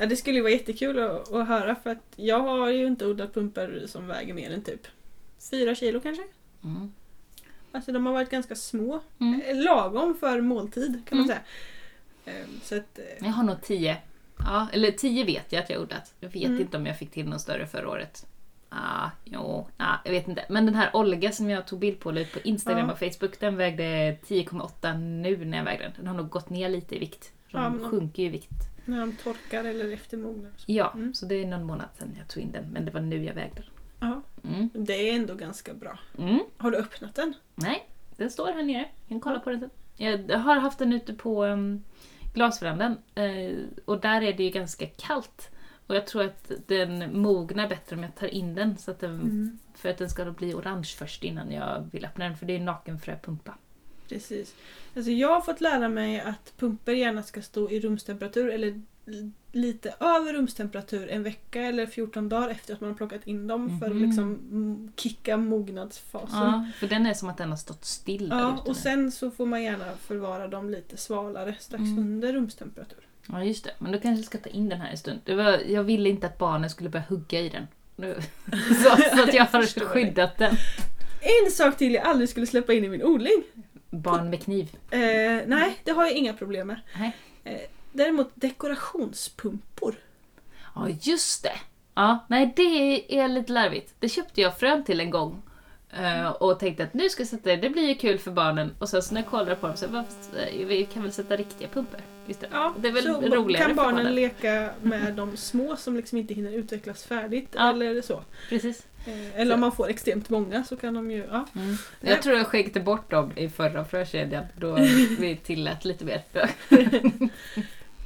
[0.00, 3.06] Ja, det skulle ju vara jättekul att, att höra för att jag har ju inte
[3.06, 4.86] odlat pumpor som väger mer än typ
[5.50, 6.22] 4 kilo kanske.
[6.64, 6.92] Mm.
[7.72, 9.00] Alltså de har varit ganska små.
[9.20, 9.40] Mm.
[9.46, 11.36] Eh, Lagom för måltid kan man Mm.
[12.24, 12.36] säga.
[12.38, 13.96] Ehm, Så att, eh, Jag har nog tio.
[14.38, 16.14] Ja, eller tio vet jag att jag har odlat.
[16.20, 16.60] Jag vet Mm.
[16.60, 18.26] inte om jag fick till någon större förra året.
[18.70, 20.44] Ah, jo, ah, jag vet inte.
[20.48, 22.92] Men den här Olga som jag tog bild på ut på Instagram Ja.
[22.92, 25.92] och Facebook, den vägde 10,8 nu när jag vägde den.
[25.96, 27.32] Den har nog gått ner lite i vikt.
[27.52, 28.50] De Ja, men- sjunker ju i vikt.
[28.84, 30.50] när de torkar eller efter mognar.
[30.66, 31.14] Ja, Mm.
[31.14, 32.64] så det är någon månad sedan jag tog in den.
[32.72, 33.64] Men det var nu jag vägde den.
[34.10, 34.70] Ja, Mm.
[34.74, 35.98] det är ändå ganska bra.
[36.18, 36.38] Mm.
[36.56, 37.34] Har du öppnat den?
[37.54, 38.78] Nej, den står här nere.
[39.00, 39.70] Jag kan kolla på den sen.
[40.28, 41.84] Jag har haft den ute på um,
[42.34, 43.52] glasverandan eh,
[43.84, 45.50] och där är det ju ganska kallt.
[45.88, 49.58] Och jag tror att den mognar bättre om jag tar in den så att den,
[49.74, 52.56] för att den ska då bli orange först innan jag vill öppna den för det
[52.56, 53.54] är nakenfröpumpa.
[54.08, 54.54] Precis.
[54.96, 58.82] Alltså jag har fått lära mig att pumpor gärna ska stå i rumstemperatur eller
[59.52, 63.78] lite över rumstemperatur en vecka eller 14 dagar efter att man har plockat in dem
[63.80, 64.02] för att Mhm.
[64.04, 66.38] liksom mm, kicka mognadsfasen.
[66.38, 69.46] Ja, för den är som att den har stått still Ja, och sen så får
[69.46, 71.98] man gärna förvara dem lite svalare strax Mm.
[71.98, 73.07] under rumstemperatur.
[73.32, 73.70] Ja, just det.
[73.78, 75.20] Men då kanske jag ska ta in den här en stund.
[75.24, 77.66] Det var, jag ville inte att barnen skulle börja hugga i den.
[78.82, 80.56] Så, så att jag har skyddat den.
[81.44, 83.42] En sak till jag aldrig skulle släppa in i min odling.
[83.90, 84.76] Barn med kniv.
[84.90, 84.98] Eh,
[85.46, 86.80] nej, det har jag inga problem med.
[86.98, 87.16] Nej.
[87.44, 87.60] Eh,
[87.92, 89.94] däremot dekorationspumpor.
[90.74, 91.58] Ja, just det.
[91.94, 93.94] Ja, nej det är lite larvigt.
[93.98, 95.42] Det köpte jag frön till en gång.
[95.92, 98.74] Eh, Och tänkte att nu ska jag sätta det, det blir ju kul för barnen.
[98.78, 101.36] Och sen så när jag kollade på dem så "Fast, eh, vi kan väl sätta
[101.36, 102.54] riktiga pumpor istället.
[102.54, 104.14] Ja, det är väl så roligare kan barnen barnen.
[104.14, 107.48] leka med de små som liksom inte hinner utvecklas färdigt.
[107.52, 107.70] Ja.
[107.70, 108.22] Eller så.
[108.48, 108.86] Precis.
[109.06, 111.26] Eh, eller om man får extremt många så kan de ju...
[111.30, 111.46] Ja.
[111.54, 111.76] Mm.
[112.00, 114.74] Jag tror jag skänkte bort dem i förra frökedjan då
[115.18, 116.22] vi tillät lite mer.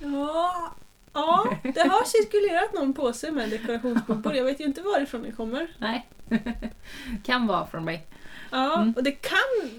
[0.02, 0.74] Ja,
[1.12, 4.34] ja, det har cirkulerat någon påse med dekorationspumpor.
[4.34, 5.68] Jag vet ju inte varifrån det kommer.
[5.78, 6.08] Nej.
[7.24, 8.06] kan vara från mig.
[8.50, 8.92] Ja, Mm.
[8.96, 9.70] och det kan...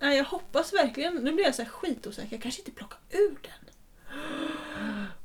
[0.00, 1.14] Nej, jag hoppas verkligen...
[1.14, 2.32] Nu blir jag så här skitosäker.
[2.32, 3.50] Jag kanske inte plockar ur den.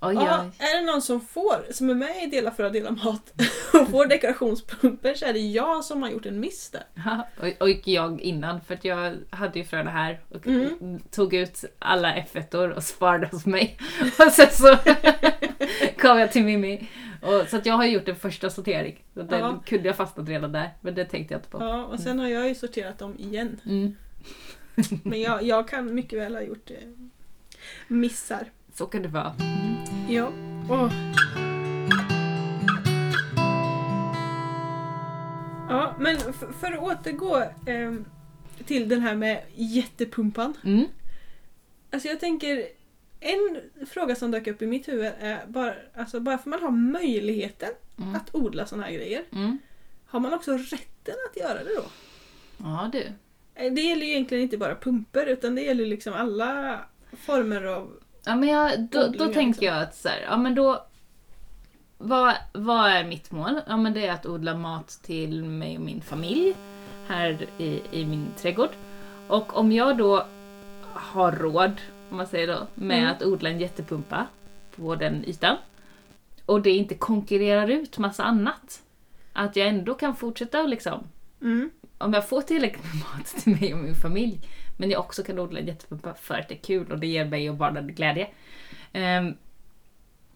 [0.02, 0.66] Oj, Ja, oj.
[0.66, 3.34] är det någon som får, som är med i Dela för att dela mat
[3.74, 6.84] och får dekorationspumper så är det jag som har gjort en miss där.
[6.94, 11.00] Ja, och, och jag innan för att jag hade ju fröna här och Mm.
[11.12, 13.78] tog ut alla F1 och sparade hos mig.
[14.26, 14.78] Och sen så
[16.02, 16.90] kom jag till Mimmi.
[17.22, 19.04] Och, så att jag har gjort en första sortering.
[19.14, 19.64] Så den Ja.
[19.66, 21.58] kunde jag fastnat redan där, men det tänkte jag inte på.
[21.62, 23.62] Ja, och sen har jag ju sorterat dem igen.
[23.66, 23.96] Mm.
[25.04, 26.78] Men jag, jag kan mycket väl ha gjort eh,
[27.88, 28.46] missar.
[28.80, 29.34] Så kan det vara.
[30.10, 30.32] Ja.
[30.70, 30.92] Åh.
[35.70, 36.18] Ja, men
[36.60, 38.06] för att återgå ehm,
[38.66, 40.54] till den här med jättepumpan.
[40.64, 40.86] Mm.
[41.92, 42.66] Alltså jag tänker,
[43.20, 46.72] en fråga som dök upp i mitt huvud är bara, alltså bara för man har
[46.72, 48.16] möjligheten Mm.
[48.16, 49.58] att odla såna här grejer, Mm.
[50.06, 51.84] har man också rätten att göra det då?
[52.58, 53.04] Ja du.
[53.56, 56.80] Eh, Det gäller ju egentligen inte bara pumper utan det gäller liksom alla
[57.26, 57.92] former av...
[58.26, 59.66] Ja, men jag, då, då tänker liksom.
[59.66, 60.86] jag att så här, ja men då...
[61.98, 63.62] Vad, vad är mitt mål?
[63.68, 66.56] Ja men det är att odla mat till mig och min familj
[67.08, 68.70] här i, i min trädgård.
[69.28, 70.26] Och om jag då
[70.94, 73.12] har råd, om man säger då, med Mm.
[73.12, 74.28] att odla en jättepumpa
[74.76, 75.58] på den ytan
[76.46, 78.82] och det inte konkurrerar ut massa annat.
[79.34, 81.04] Att jag ändå kan fortsätta och liksom
[81.42, 81.70] Mm.
[81.98, 84.40] om jag får tillräckligt med mat till mig och min familj,
[84.80, 87.26] men jag också kan odla en jättepumpa för att det är kul och det ger
[87.26, 88.28] mig och barnen glädje.
[88.94, 89.38] ehm,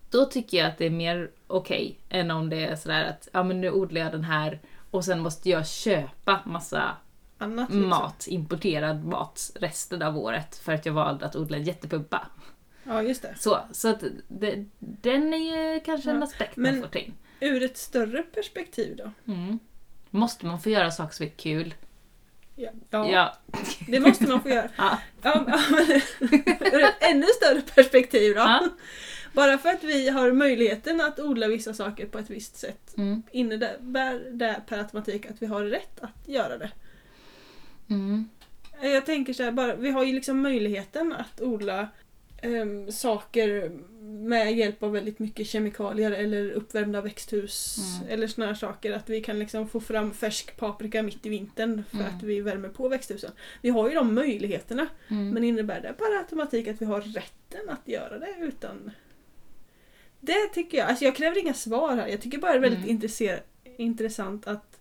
[0.10, 3.44] då tycker jag att det är mer okej än om det är sådär att ja,
[3.44, 4.60] men nu odlar jag den här
[4.92, 6.98] och sen måste jag köpa massa
[7.38, 7.90] Annat liksom.
[7.90, 12.28] mat, importerad mat resten av året för att jag valde att odla en jättepumpa.
[12.84, 13.36] Ja, just det.
[13.40, 17.00] Så, så att det, den är ju kanske en Ja, aspekt men- man får ta
[17.00, 17.14] in.
[17.40, 19.32] Ur ett större perspektiv då?
[19.34, 19.60] Mm.
[20.10, 21.74] Måste man få göra saker som är kul?
[22.56, 23.38] Ja, ja, Ja.
[23.88, 24.70] det måste man få göra.
[24.78, 24.98] Ja.
[25.22, 25.46] Ja,
[26.74, 28.40] ur ett ännu större perspektiv då.
[28.42, 28.68] Ja.
[29.34, 33.24] Bara för att vi har möjligheten att odla vissa saker på ett visst sätt Mm.
[33.32, 36.72] innebär det per automatik att vi har rätt att göra det.
[37.90, 38.30] Mm.
[38.82, 41.88] Jag tänker så här, bara, vi har ju liksom möjligheten att odla
[42.42, 43.72] ehm, saker
[44.14, 48.14] med hjälp av väldigt mycket kemikalier eller uppvärmda växthus Mm.
[48.14, 48.92] eller såna här saker.
[48.92, 52.16] Att vi kan liksom få fram färsk paprika mitt i vintern för Mm.
[52.16, 53.32] att vi värmer på växthusen.
[53.62, 54.88] Vi har ju de möjligheterna.
[55.08, 55.30] Mm.
[55.30, 58.92] Men innebär det per automatik att vi har rätten att göra det utan...
[60.20, 62.08] Det tycker jag, alltså jag kräver inga svar här.
[62.08, 63.42] Jag tycker bara det är väldigt Mm.
[63.78, 64.80] intressant att,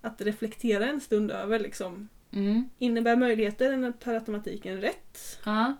[0.00, 2.08] att reflektera en stund över liksom.
[2.32, 2.68] Mm.
[2.78, 5.38] Innebär möjligheten per automatik en rätt?
[5.44, 5.74] Ja.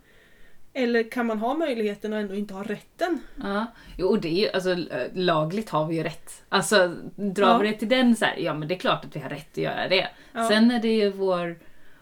[0.79, 3.21] Eller kan man ha möjligheten och ändå inte ha rätten?
[3.43, 3.67] Ja,
[3.99, 4.77] jo det är ju, alltså
[5.15, 6.43] lagligt har vi ju rätt.
[6.49, 7.59] Alltså drar Ja.
[7.59, 9.51] vi det till den så här, ja men det är klart att vi har rätt
[9.53, 10.09] att göra det.
[10.33, 10.49] Ja.
[10.49, 11.59] Sen är det ju vår,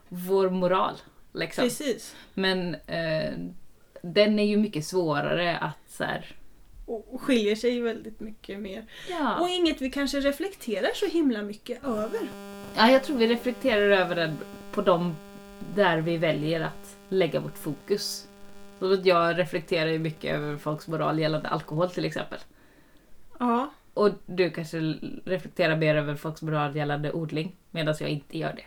[0.09, 0.95] vår moral.
[1.33, 1.65] Liksom.
[1.65, 2.15] Precis.
[2.35, 3.33] Men eh,
[4.03, 6.27] den är ju mycket svårare att så här,
[6.87, 8.85] Och och skiljer sig väldigt mycket mer.
[9.11, 9.39] ja.
[9.41, 12.21] Och inget vi kanske reflekterar så himla mycket över.
[12.77, 14.39] ja, jag tror vi reflekterar över den
[14.73, 15.17] på de
[15.75, 18.29] där vi väljer att lägga vårt fokus.
[18.79, 22.39] Så jag reflekterar ju mycket över folks moral gällande alkohol till exempel.
[23.39, 23.71] Ja.
[23.95, 24.79] Och du kanske
[25.25, 28.65] reflekterar mer över folks moral gällande odling medan jag inte gör det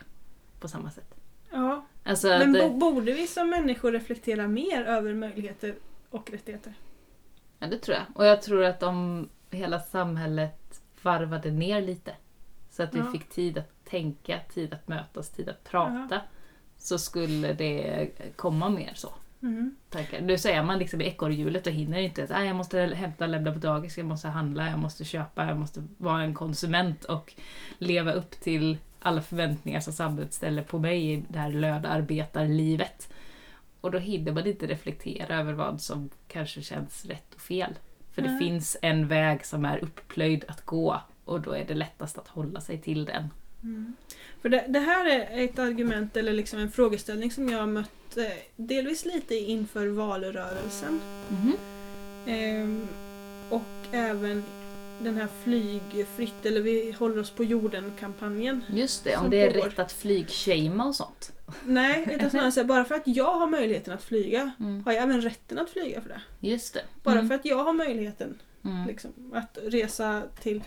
[0.59, 1.15] på samma sätt.
[1.51, 1.85] ja.
[2.03, 5.75] Alltså Men att, bo- borde vi som människor reflektera mer över möjligheter
[6.09, 6.73] och rättigheter?
[7.59, 8.05] ja, det tror jag.
[8.15, 12.15] Och jag tror att om hela samhället varvade ner lite
[12.69, 13.11] så att vi Ja.
[13.11, 16.21] fick tid att tänka, tid att mötas, tid att prata
[16.77, 19.09] så skulle det komma mer så.
[19.41, 19.75] Mm.
[19.89, 20.21] Tankar.
[20.21, 22.27] Nu säger man liksom i ekorrhjulet och hinner inte.
[22.31, 25.57] Ah, jag måste hämta och lämna på dagis, jag måste handla, jag måste köpa, jag
[25.57, 27.33] måste vara en konsument och
[27.77, 33.13] leva upp till alla förväntningar som samhället ställer på mig i det här lönearbetarlivet.
[33.81, 37.73] Och då hinner man inte reflektera över vad som kanske känns rätt och fel.
[38.11, 38.39] För det Nej.
[38.39, 42.61] finns en väg som är upplöjd att gå och då är det lättast att hålla
[42.61, 43.29] sig till den.
[43.63, 43.95] Mm.
[44.41, 48.17] För det, det här är ett argument eller liksom en frågeställning som jag har mött
[48.17, 48.23] eh,
[48.55, 50.99] delvis lite inför valrörelsen.
[51.29, 51.53] Mhm.
[52.27, 52.87] Ehm,
[53.49, 53.61] och
[53.95, 54.43] även
[54.99, 58.63] den här flygfritt eller vi håller oss på jorden-kampanjen.
[58.73, 61.31] Just det, om det är rätt att flygshamea och sånt.
[61.65, 64.83] Nej, utan snarare så här, bara för att jag har möjligheten att flyga Mm.
[64.85, 66.21] har jag även rätten att flyga för det.
[66.47, 66.81] Just det.
[67.03, 67.27] Bara Mm.
[67.27, 68.87] för att jag har möjligheten Mm.
[68.87, 70.63] liksom, att resa till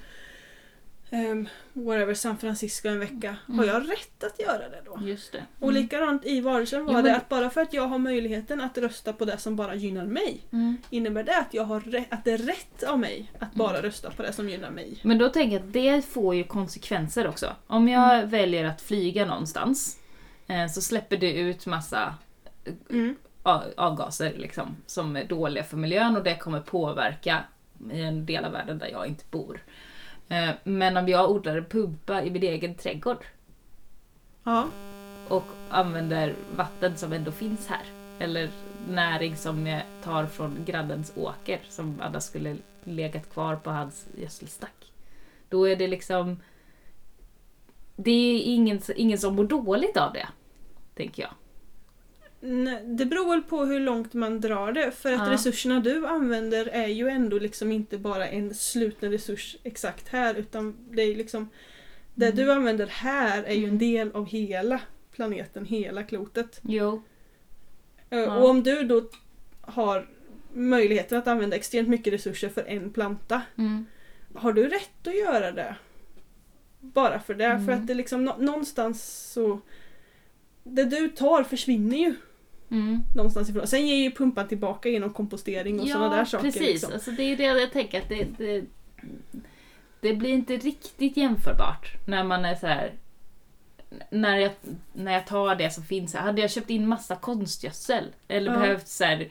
[1.11, 3.37] um, whatever, San Francisco en vecka.
[3.47, 3.67] Har Mm.
[3.69, 4.99] jag rätt att göra det då?
[5.07, 5.45] Just det.
[5.59, 8.61] Och likadant i valrörelsen var Jo, men- det att bara för att jag har möjligheten
[8.61, 10.77] att rösta på det som bara gynnar mig Mm.
[10.91, 14.23] innebär det att, jag har att det är rätt av mig att bara rösta på
[14.23, 14.99] det som gynnar mig.
[15.03, 17.53] Men då tänker jag att det får ju konsekvenser också.
[17.67, 18.31] Om jag Mm.
[18.31, 19.97] väljer att flyga någonstans
[20.47, 22.15] eh, så släpper det ut massa
[22.91, 23.17] Mm.
[23.43, 27.45] a- avgaser liksom, som är dåliga för miljön och det kommer påverka
[27.93, 29.61] i en del av världen där jag inte bor.
[30.31, 33.25] Eh, Men om jag odlar pumpa i min egen trädgård
[34.45, 34.67] Ja.
[35.29, 37.83] och använder vatten som ändå finns här.
[38.19, 38.51] Eller
[38.89, 44.93] näring som jag tar från grannens åker som annars skulle legat kvar på hans gödselstack.
[45.49, 46.41] Då är det liksom...
[47.97, 50.29] Det är ingen, ingen som mår dåligt av det,
[50.95, 51.31] tänker jag.
[52.85, 54.91] Det beror väl på hur långt man drar det.
[54.91, 55.33] För att Ja.
[55.33, 60.77] resurserna du använder är ju ändå liksom inte bara en sluten resurs exakt här utan
[60.91, 61.49] det är liksom
[62.15, 62.37] det Mm.
[62.37, 63.79] du använder här är ju en Mm.
[63.79, 64.81] del av hela
[65.13, 66.61] planeten, hela klotet.
[66.63, 67.03] Jo.
[68.11, 68.37] Eh, Ja.
[68.39, 69.03] Och om du då
[69.61, 70.09] har
[70.53, 73.87] möjligheten att använda extremt mycket resurser för en planta Mm.
[74.35, 75.75] har du rätt att göra det?
[76.81, 77.45] Bara för det.
[77.45, 77.67] Mm.
[77.67, 79.61] För att det liksom nå- någonstans så
[80.65, 82.15] det du tar försvinner ju
[82.71, 83.03] Mm.
[83.15, 83.67] någonstans ifrån.
[83.67, 86.45] Sen ger ju pumpan tillbaka genom kompostering och sådana där saker.
[86.45, 86.63] precis.
[86.63, 86.93] Liksom.
[86.93, 88.65] Alltså, det är det jag tänker att det, det,
[90.01, 92.93] det blir inte riktigt jämförbart när man är så här.
[94.11, 94.53] När jag,
[94.93, 96.21] när jag tar det som finns här.
[96.21, 98.59] Hade jag köpt in massa konstgödsel eller Ja.
[98.59, 99.29] behövt så här,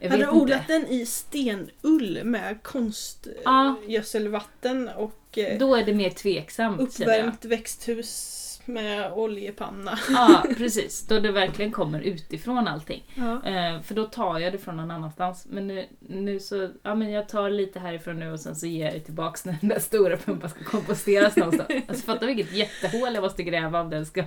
[0.00, 2.54] jag Hade du odlat den i stenull med Ja.
[2.62, 9.98] konstgödselvatten och eh, Då är det mer tveksamt uppvärmt växthus med oljepanna?
[10.10, 11.06] Ja, precis.
[11.06, 13.02] Då det verkligen kommer utifrån allting.
[13.14, 13.32] Ja.
[13.44, 15.46] Eh, för då tar jag det från någon annanstans.
[15.50, 18.84] Men nu, nu så, ja men jag tar lite härifrån nu och sen så ger
[18.84, 21.70] jag det tillbaks när den där stora pumpan ska komposteras någonstans.
[21.88, 24.24] Alltså fattar vilket jättehål jag måste gräva om den ska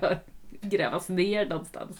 [0.61, 1.97] grävas ner någonstans.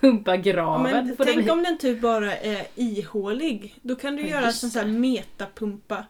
[0.00, 1.50] Pumpa graven Men får det tänk bli.
[1.52, 3.74] om den typ bara är ihålig.
[3.82, 6.04] Då kan du Ja, göra en sån här metapumpa.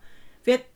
[0.45, 0.72] Ett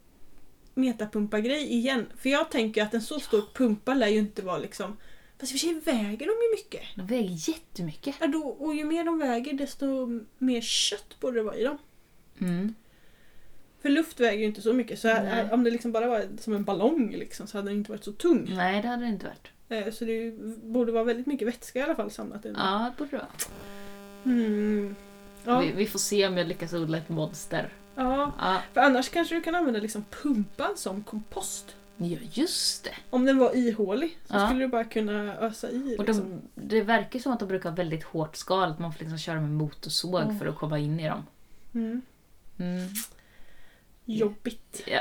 [0.77, 2.07] metapumpa-grej igen.
[2.19, 4.97] För jag tänker att en så stor pumpa lär ju inte vara liksom
[5.39, 6.83] Fast i och för sig väger de ju mycket.
[6.97, 8.15] De väger jättemycket.
[8.21, 10.07] Ja, då, och ju mer de väger desto
[10.39, 11.79] mer kött borde det vara i dem.
[12.41, 12.75] Mm.
[13.83, 14.99] För luft väger ju inte så mycket.
[14.99, 17.91] Så här, om det liksom bara var som en ballong liksom, så hade den inte
[17.91, 18.51] varit så tung.
[18.57, 19.49] Nej, det hade det inte varit.
[19.87, 20.31] Eh, Så det
[20.63, 22.57] borde vara väldigt mycket vätska i alla fall samlat i den.
[22.61, 23.29] Ja, det borde det vara.
[24.25, 24.95] Mm.
[25.45, 27.73] Ja, Vi, vi får se om jag lyckas odla ett monster.
[27.97, 31.77] Ja, Ja, för annars kanske du kan använda liksom pumpan som kompost.
[31.97, 32.91] ja just det.
[33.11, 34.47] Om den var ihålig så Ja.
[34.47, 35.97] skulle du bara kunna ösa i.
[35.99, 36.41] Och Liksom.
[36.55, 39.19] de, det verkar som att de brukar ha väldigt hårt skal, att man får liksom
[39.19, 40.39] köra med motorsåg Mm.
[40.39, 41.27] för att komma in i dem.
[41.75, 42.03] Mm.
[42.59, 42.89] Mm.
[44.05, 45.01] Jobbigt, Ja.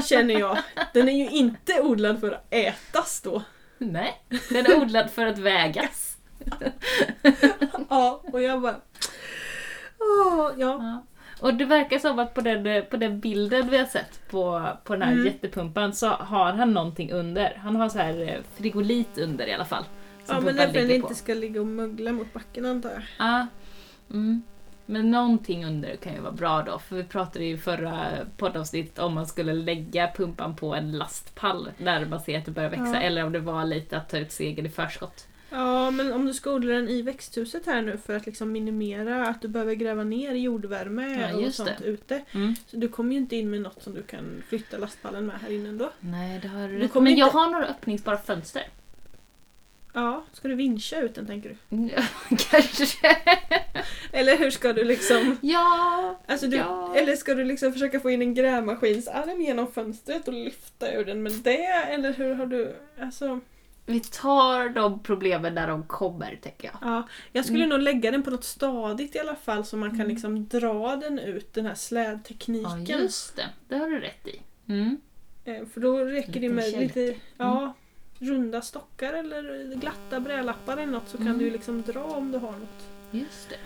[0.02, 0.58] känner jag.
[0.92, 3.42] Den är ju inte odlad för att ätas då.
[3.78, 6.16] Nej, den är odlad för att vägas.
[7.88, 8.76] Ja, och jag bara...
[9.98, 10.78] Åh, ja.
[10.80, 11.02] Ja.
[11.42, 14.92] Och det verkar som att på den, på den bilden vi har sett på, på
[14.92, 15.26] den här Mm.
[15.26, 17.54] jättepumpan så har han någonting under.
[17.62, 19.84] Han har så här eh, frigolit under i alla fall.
[20.26, 23.02] ja, men pumpan därför den ligger inte ska ligga och mögla mot backen antar jag.
[23.18, 23.46] Ja.
[24.10, 24.42] Mm.
[24.86, 28.98] Men någonting under kan ju vara bra då, för vi pratade ju i förra poddavsnittet
[28.98, 32.94] om man skulle lägga pumpan på en lastpall där man ser att det börjar växa,
[32.94, 33.00] Ja.
[33.00, 35.26] eller om det var lite att ta ut segern i förskott.
[35.52, 39.26] Ja, men om du ska odla den i växthuset här nu för att liksom minimera
[39.28, 41.84] att du behöver gräva ner jordvärme Ja, och sånt det.
[41.84, 42.22] ute.
[42.32, 42.54] Mm.
[42.66, 45.50] Så du kommer ju inte in med något som du kan flytta lastpallen med här
[45.52, 45.90] inne ändå.
[46.00, 48.62] Nej, det har du Men jag inte- har några öppningsbara fönster.
[49.94, 51.76] Ja, ska du vincha ut den tänker du?
[51.96, 52.02] Ja,
[52.50, 53.16] Kanske.
[54.12, 55.36] Eller hur ska du liksom...
[55.40, 56.20] Ja.
[56.26, 56.94] Alltså du, Ja.
[56.96, 61.22] Eller ska du liksom försöka få in en grävmaskinsarm genom fönstret och lyfta ur den
[61.22, 61.66] med det?
[61.66, 62.74] Eller hur har du...
[63.00, 63.40] Alltså,
[63.86, 66.76] Vi tar de problemen när de kommer, tänker jag.
[66.90, 70.00] ja, jag skulle nog lägga den på något stadigt i alla fall så man kan
[70.00, 70.08] Mm.
[70.08, 72.84] liksom dra den ut, den här Ja, slädtekniken.
[72.86, 73.48] just det.
[73.68, 74.40] Det har du rätt i.
[74.68, 75.00] Mm.
[75.44, 76.80] Eh, För då räcker det Liten med kälke.
[77.06, 77.72] lite ja,
[78.18, 81.38] runda stockar eller glatta brädlappar eller något så kan Mm.
[81.38, 82.86] du ju liksom dra om du har något.
[83.10, 83.56] Just det.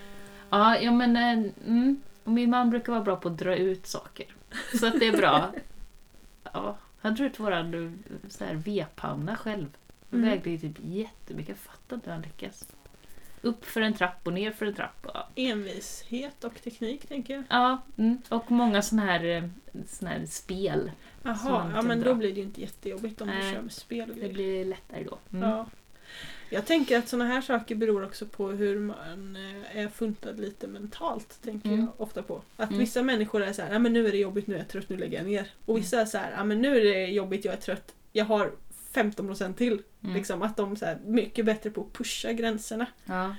[0.50, 2.00] Ja, ja men eh, mm.
[2.24, 4.26] Min man brukar vara bra på att dra ut saker.
[4.80, 5.52] Så att det är bra.
[6.52, 9.66] Ja, han drog ut våran eh, så här vedpanna själv.
[10.10, 10.30] Den Mm.
[10.30, 11.48] vägde ju typ jättemycket.
[11.48, 12.68] Jag fattar inte hur han lyckas.
[13.42, 15.06] Upp för en trapp och ner för en trapp.
[15.14, 17.44] Ja, Envishet och teknik tänker jag.
[17.50, 18.18] ja mm.
[18.28, 19.44] och många såna här, eh,
[19.88, 20.90] såna här spel.
[21.22, 22.08] Jaha, ja kan men dra.
[22.08, 23.54] då blir det ju inte jättejobbigt om du Nej.
[23.54, 24.34] kör med spel och Det grejer.
[24.34, 25.18] blir lättare då.
[25.32, 25.48] Mm.
[25.50, 25.66] Ja.
[26.50, 30.66] Jag tänker att såna här saker beror också på hur man eh, är funtad lite
[30.68, 31.38] mentalt.
[31.42, 31.80] Tänker Mm.
[31.80, 32.42] jag ofta på.
[32.56, 32.78] Att Mm.
[32.80, 34.88] vissa människor är så här, ja men nu är det jobbigt, nu är jag trött,
[34.88, 35.50] nu lägger jag ner.
[35.64, 38.24] Och vissa är så här, ja men nu är det jobbigt, jag är trött, jag
[38.24, 38.52] har
[39.02, 39.82] 15% till.
[40.02, 40.16] Mm.
[40.16, 42.86] Liksom, att de är mycket bättre på att pusha gränserna.
[43.04, 43.34] Ja.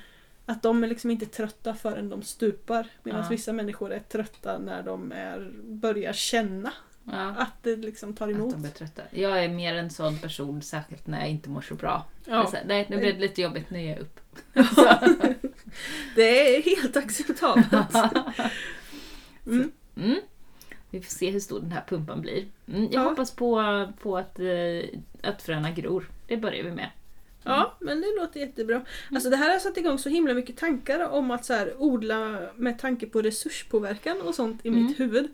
[0.45, 2.87] Att de är liksom inte trötta förrän de stupar.
[3.03, 3.27] Medan Ja.
[3.29, 6.71] vissa människor är trötta när de är, börjar känna
[7.11, 7.35] Ja.
[7.37, 8.51] att det liksom tar Att emot.
[8.53, 9.01] de blir trötta.
[9.11, 12.05] Jag är mer en sån person, särskilt när jag inte mår så bra.
[12.25, 14.19] Är Ja, så här, nej, nu blev det lite jobbigt, nu ger jag upp.
[16.15, 17.67] det är helt acceptabelt.
[19.97, 20.19] Mm.
[20.91, 21.01] Mm.
[21.01, 22.45] Vi får se hur stor den här pumpan blir.
[22.67, 23.09] Mm, jag Ja.
[23.09, 26.09] hoppas på, på att, eh, att fröna gror.
[26.27, 26.89] Det börjar vi med.
[27.43, 28.81] Ja, men det låter jättebra.
[29.11, 32.39] Alltså det här har satt igång så himla mycket tankar om att så här, odla
[32.55, 34.83] med tanke på resurspåverkan och sånt i Mm.
[34.85, 35.27] mitt huvud.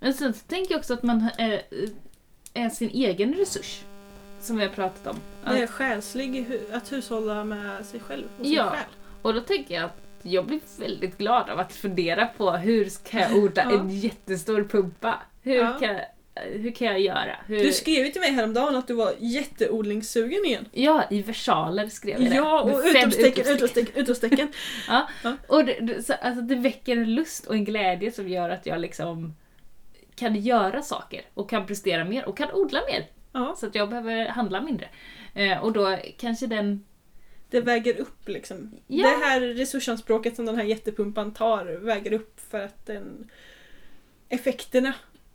[0.00, 1.62] Men sen så tänker jag också att man är,
[2.54, 3.82] är sin egen resurs.
[4.40, 5.16] Som vi har pratat om.
[5.44, 8.70] Det är Att, själslig, att hushålla med sig själv och sin Ja.
[8.70, 8.84] själ.
[9.22, 13.18] och då tänker jag att jag blir väldigt glad av att fundera på hur ska
[13.20, 13.80] jag odla Ja.
[13.80, 15.14] en jättestor pumpa?
[15.42, 15.78] Hur, Ja.
[15.80, 15.96] kan,
[16.34, 17.36] hur kan jag göra?
[17.46, 20.64] Hur, Du skrev ju till mig häromdagen att du var jätteodlingssugen igen.
[20.72, 22.36] Ja, i versaler skrev jag det.
[22.36, 24.48] Ja, och utropstecken, utropstecken, utropstecken.
[25.48, 28.80] Och det, så, alltså, det väcker en lust och en glädje som gör att jag
[28.80, 29.34] liksom
[30.16, 33.06] kan göra saker och kan prestera mer och kan odla mer.
[33.32, 34.88] Ja, Så att jag behöver handla mindre.
[35.34, 36.84] Eh, och då kanske den...
[37.50, 38.70] det väger upp liksom.
[38.86, 39.08] Ja.
[39.08, 43.30] Det här resursanspråket som den här jättepumpan tar väger upp för att den
[44.28, 44.94] effekterna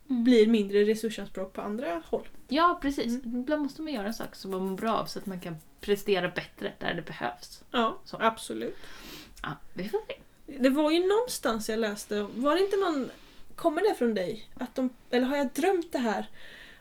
[0.10, 0.24] Mm.
[0.24, 2.28] blir mindre resursanspråk på andra håll.
[2.48, 3.24] Ja, precis.
[3.26, 3.40] Mm.
[3.40, 6.28] Ibland måste man göra saker som man mår bra av så att man kan prestera
[6.30, 7.64] bättre där det behövs.
[7.72, 8.18] Ja, Så.
[8.22, 8.76] absolut.
[9.44, 10.14] Ja, vi får se.
[10.60, 13.10] Det var ju någonstans jag läste, var det inte någon,
[13.56, 14.48] kommer det från dig?
[14.56, 16.26] Att de, eller har jag drömt det här?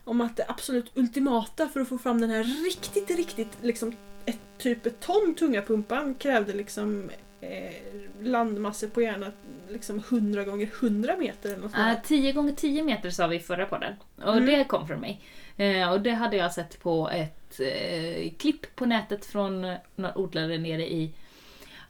[0.05, 4.39] Om att det absolut ultimata för att få fram den här riktigt, riktigt, liksom ett
[4.63, 7.11] typ ett ton tunga pumpan krävde liksom
[7.41, 7.73] eh,
[8.21, 9.33] landmassor på gärna
[9.71, 12.01] liksom 100 gånger 100 meter eller något där.
[12.05, 13.95] 10 gånger 10 meter sa vi i förra podden.
[14.17, 14.47] Och Mm.
[14.47, 15.21] det kom från mig.
[15.57, 19.61] Eh, och det hade jag sett på ett eh, klipp på nätet från
[19.97, 21.11] några odlare nere i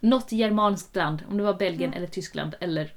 [0.01, 1.97] något germanskt land, om det var Belgien Mm.
[1.97, 2.93] eller Tyskland eller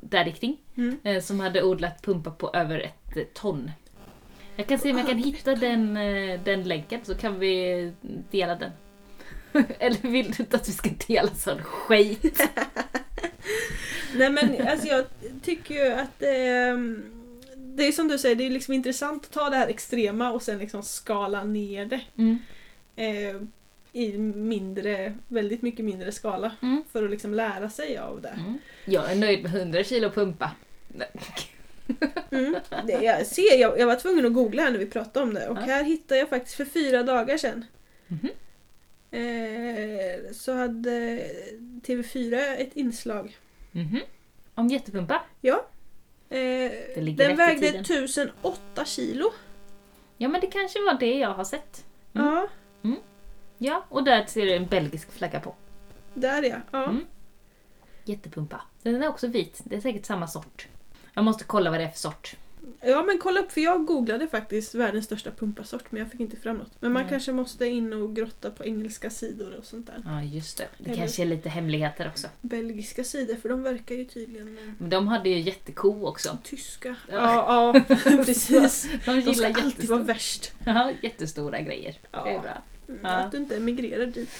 [0.00, 0.56] där rikting.
[0.76, 0.98] Mm.
[1.02, 2.80] Eh, som hade odlat pumpar på över
[3.16, 3.70] ett ton.
[4.58, 7.92] Jag kan se om jag kan hitta den, eh, den länken så kan vi
[8.30, 8.70] dela den.
[9.78, 12.40] Eller vill du inte att vi ska dela sån skit?
[14.14, 15.04] Nej men alltså jag
[15.42, 16.78] tycker ju att eh,
[17.56, 20.42] det är som du säger, det är liksom intressant att ta det här extrema och
[20.42, 22.00] sen liksom skala ner det.
[22.16, 22.38] Mm.
[22.96, 23.42] Eh,
[23.92, 26.52] I mindre, väldigt mycket mindre skala.
[26.62, 26.82] Mm.
[26.92, 28.28] För att liksom lära sig av det.
[28.28, 28.58] Mm.
[28.84, 30.50] Jag är nöjd med 100 kilo pumpa.
[32.30, 32.56] Mm.
[32.86, 35.48] det jag, ser, jag, jag var tvungen att googla här när vi pratade om det
[35.48, 35.60] och Ja.
[35.60, 37.64] här hittade jag faktiskt för fyra dagar sedan.
[38.06, 38.28] Mhm.
[39.10, 40.90] Eh, så hade
[41.82, 43.36] TV4 ett inslag.
[43.72, 44.00] Mhm.
[44.54, 45.22] Om jättepumpa?
[45.40, 45.66] Ja.
[46.30, 46.72] Eh,
[47.16, 47.80] den vägde tiden.
[47.80, 49.32] 1008 kilo.
[50.16, 51.84] Ja men det kanske var det jag har sett.
[52.14, 52.26] Mm.
[52.26, 52.48] Ja,
[53.60, 55.54] Ja, och där ser du en belgisk flagga på.
[56.14, 56.56] där ja.
[56.70, 56.84] ja.
[56.84, 57.04] Mm.
[58.04, 58.60] Jättepumpa.
[58.82, 59.60] Den är också vit.
[59.64, 60.68] Det är säkert samma sort.
[61.14, 62.36] Jag måste kolla vad det är för sort.
[62.80, 66.36] Ja men kolla upp för jag googlade faktiskt världens största pumpasort men jag fick inte
[66.36, 66.72] fram något.
[66.80, 67.10] Men man Nej.
[67.10, 70.02] kanske måste in och grotta på engelska sidor och sånt där.
[70.04, 70.68] Ja, just det.
[70.78, 72.28] Det Eller- kanske är lite hemligheter också.
[72.40, 76.38] Belgiska sidor för de verkar ju tydligen Men de hade ju jätteko också.
[76.44, 76.96] tyska.
[77.10, 77.72] Ja.
[77.88, 78.82] Ja, precis.
[79.04, 80.52] De De ska gillar alltid vara värst.
[80.66, 81.98] ja, jättestora grejer.
[82.10, 82.24] Ja.
[82.24, 82.62] Det är bra.
[82.88, 83.08] Mm, Ja.
[83.10, 84.30] Att du inte emigrerar dit.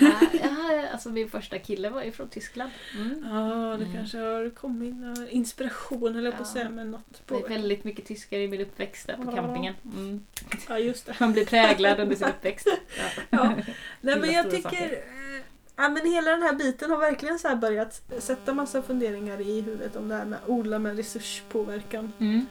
[0.00, 2.70] Ja, ja, alltså min första kille var ju från Tyskland.
[2.96, 3.24] Mm.
[3.24, 3.96] Ja, det Mm.
[3.96, 4.94] kanske har kommit
[5.30, 6.52] inspiration eller på att Ja.
[6.52, 7.48] säga men något Det är på.
[7.48, 9.32] väldigt mycket tyskar i min uppväxt där på Ja.
[9.36, 9.74] campingen.
[9.96, 10.26] Mm.
[10.68, 11.16] Ja just det.
[11.20, 12.66] Man blir präglad under sin uppväxt.
[12.96, 13.06] Ja.
[13.30, 13.52] Ja.
[14.00, 15.42] Nej men jag tycker eh,
[15.78, 19.96] Ja men hela den här biten har verkligen så börjat sätta massa funderingar i huvudet
[19.96, 22.12] om det här med att odla med resurspåverkan.
[22.18, 22.46] Mm.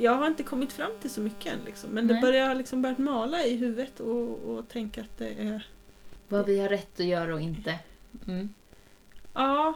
[0.00, 2.22] Jag har inte kommit fram till så mycket än liksom, men det Nej.
[2.22, 5.66] börjar liksom börjat mala i huvudet och, och tänka att det är
[6.28, 7.78] Vad vi har rätt att göra och inte.
[8.26, 8.48] Mm.
[9.34, 9.74] Ja,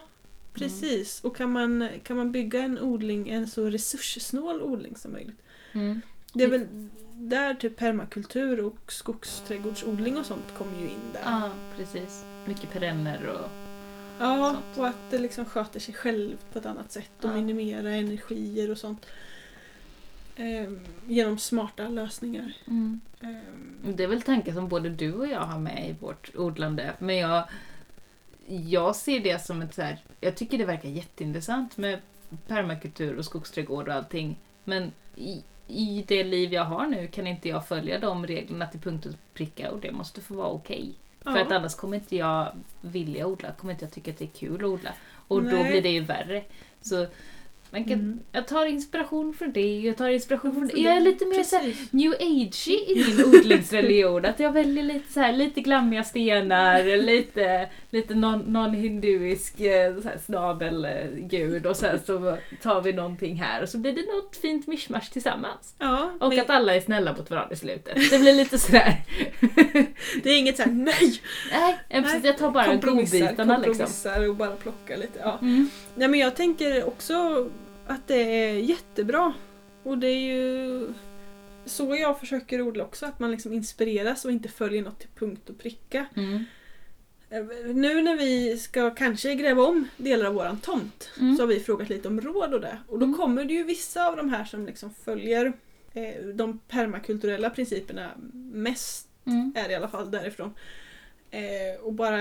[0.53, 1.25] precis.
[1.25, 5.41] Och kan man, kan man bygga en odling, en så resurssnål odling som möjligt.
[5.73, 6.01] Mm.
[6.33, 6.67] Det är väl
[7.15, 11.21] där typ permakultur och skogsträdgårdsodling och sånt kommer ju in där.
[11.25, 12.25] Ja, precis.
[12.47, 13.51] Mycket perenner och...
[14.19, 14.79] Ja, sånt.
[14.79, 17.35] och att det liksom sköter sig själv på ett annat sätt och Ja.
[17.35, 19.07] minimera energier och sånt.
[20.37, 22.53] Ehm, genom smarta lösningar.
[22.67, 23.01] Mm.
[23.21, 26.93] Ehm, Det är väl tankar som både du och jag har med i vårt odlande.
[26.99, 27.45] Men jag,
[28.47, 31.99] jag ser det som ett så här, Jag tycker det verkar jätteintressant med
[32.47, 34.37] permakultur och skogsträdgård och allting.
[34.65, 38.81] Men i, i det liv jag har nu kan inte jag följa de reglerna till
[38.81, 40.95] punkt och pricka och det måste få vara okej.
[41.21, 41.43] För ja.
[41.43, 44.55] att annars kommer inte jag vilja odla, kommer inte jag tycka att det är kul
[44.55, 44.95] att odla.
[45.29, 45.71] Och då Nej.
[45.71, 46.45] blir det ju värre.
[46.81, 47.07] Så
[47.73, 48.21] man kan, Mm.
[48.33, 50.81] Jag tar inspiration från det, jag tar inspiration från det.
[50.81, 54.25] Jag är lite mer så här, new age i min odlingsreligion.
[54.25, 59.95] Att jag väljer lite så här, lite glammiga stenar, lite, lite någon, någon hinduisk eh,
[60.27, 65.13] snabelgud och sen så tar vi någonting här och så blir det något fint mischmasch
[65.13, 65.75] tillsammans.
[65.79, 68.11] Ja, Och men att alla är snälla mot varandra i slutet.
[68.11, 68.97] Det blir lite sådär.
[70.23, 71.21] det är inget såhär nej!
[71.53, 73.65] Nej, eh, precis, jag tar bara godbitarna liksom.
[73.65, 75.19] kompromissar och bara plockar lite.
[75.19, 75.39] Ja.
[75.43, 75.71] Mm.
[75.95, 77.49] Nej men jag tänker också
[77.87, 78.15] att det
[78.49, 79.33] är jättebra.
[79.83, 80.87] Och det är ju
[81.65, 85.51] så jag försöker odla också, att man liksom inspireras och inte följer något till punkt
[85.51, 86.07] och pricka.
[86.17, 86.45] Mm.
[87.31, 91.37] Eh, Nu när vi ska kanske gräva om delar av våran tomt Mm.
[91.37, 92.79] så har vi frågat lite om råd och det.
[92.89, 93.19] Och då Mm.
[93.19, 95.53] kommer det ju vissa av de här som liksom följer
[95.95, 98.11] eh, de permakulturella principerna
[98.53, 99.53] mest Mm.
[99.57, 100.55] är det i alla fall därifrån.
[101.35, 102.19] Eh, och bara,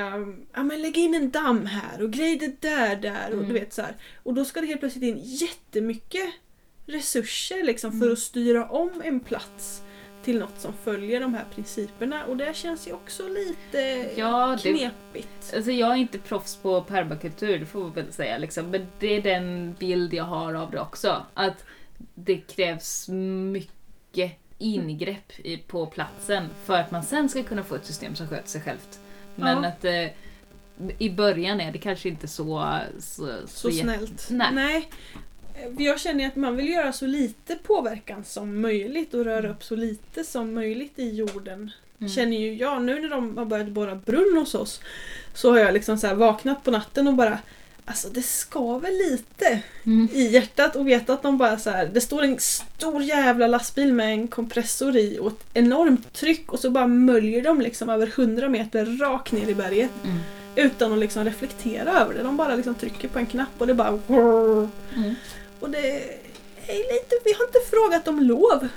[0.54, 3.48] ja men lägg in en damm här och grej det där där och Mm.
[3.48, 3.96] du vet så här.
[4.24, 6.30] Och då ska det helt plötsligt in jättemycket
[6.86, 8.14] resurser liksom för Mm.
[8.14, 9.82] att styra om en plats
[10.24, 14.70] till något som följer de här principerna och det känns ju också lite Ja, det,
[14.74, 15.54] knepigt.
[15.56, 18.38] Alltså jag är inte proffs på permakultur, det får vi väl säga.
[18.38, 18.66] Liksom.
[18.70, 21.26] Men det är den bild jag har av det också.
[21.34, 21.66] Att
[22.16, 23.08] det krävs
[23.52, 24.32] mycket
[24.62, 28.50] ingrepp i, på platsen för att man sen ska kunna få ett system som sköter
[28.50, 29.00] sig självt.
[29.36, 29.70] Men Ja.
[29.70, 30.08] att eh,
[30.98, 32.78] i början är det kanske inte så...
[33.00, 34.28] Så, Så jä- snällt.
[34.54, 34.90] Nej.
[35.56, 39.50] Eh, för Jag känner att man vill göra så lite påverkan som möjligt och röra
[39.50, 41.72] upp så lite som möjligt i jorden.
[42.00, 42.12] Mm.
[42.12, 44.82] Känner ju jag nu när de har börjat borra brunn hos oss
[45.34, 47.40] så har jag liksom så här vaknat på natten och bara
[47.86, 50.08] Alltså det skaver lite Mm.
[50.14, 53.94] i hjärtat och veta att de bara så här, det står en stor jävla lastbil
[53.94, 58.08] med en kompressor i och ett enormt tryck och så bara möljer de liksom över
[58.08, 60.18] 100 meter rakt ner i berget Mm.
[60.56, 62.24] utan att liksom reflektera över det.
[62.24, 65.16] De bara liksom trycker på en knapp och det bara Mm.
[65.60, 65.88] och det
[66.68, 68.68] är lite, vi har inte frågat om lov.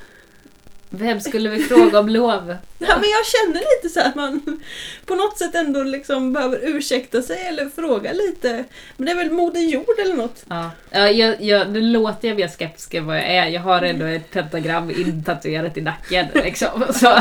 [0.97, 2.57] Vem skulle vi fråga om lov?
[2.79, 4.61] Ja, men jag känner lite så att man
[5.07, 8.65] på något sätt ändå liksom behöver ursäkta sig eller fråga lite.
[8.97, 10.45] Men det är väl Moder Jord eller något?
[10.49, 13.47] Ja, ja jag, jag, nu låter jag mer skeptisk än vad jag är.
[13.47, 16.27] Jag har ändå ett pentagram intatuerat i nacken.
[16.35, 16.85] Liksom.
[16.95, 17.19] Så,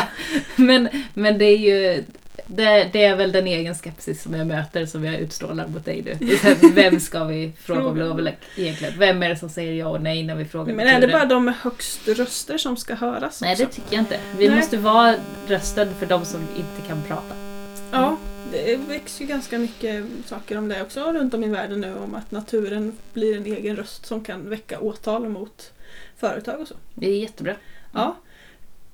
[0.56, 2.04] men, men det är ju
[2.48, 6.02] det, det, är väl den egen skepsis som jag möter som jag utstrålar mot dig
[6.02, 6.38] nu.
[6.74, 9.00] Vem ska vi fråga om lov egentligen?
[9.00, 11.26] Vem är det som säger ja och nej när vi frågar Men är det bara
[11.26, 13.42] de med högst röster som ska höras?
[13.42, 14.20] Nej, det tycker jag inte.
[14.38, 14.58] Vi nej.
[14.58, 15.16] måste vara
[15.48, 17.36] rösten för de som inte kan prata.
[17.92, 18.18] Ja,
[18.52, 22.16] det växer ju ganska mycket saker om det också runt om i världen nu om
[22.16, 25.72] att naturen blir en egen röst som kan väcka åtal mot
[26.18, 26.76] företag och så.
[26.94, 27.56] Det är jättebra.
[27.94, 28.16] Ja.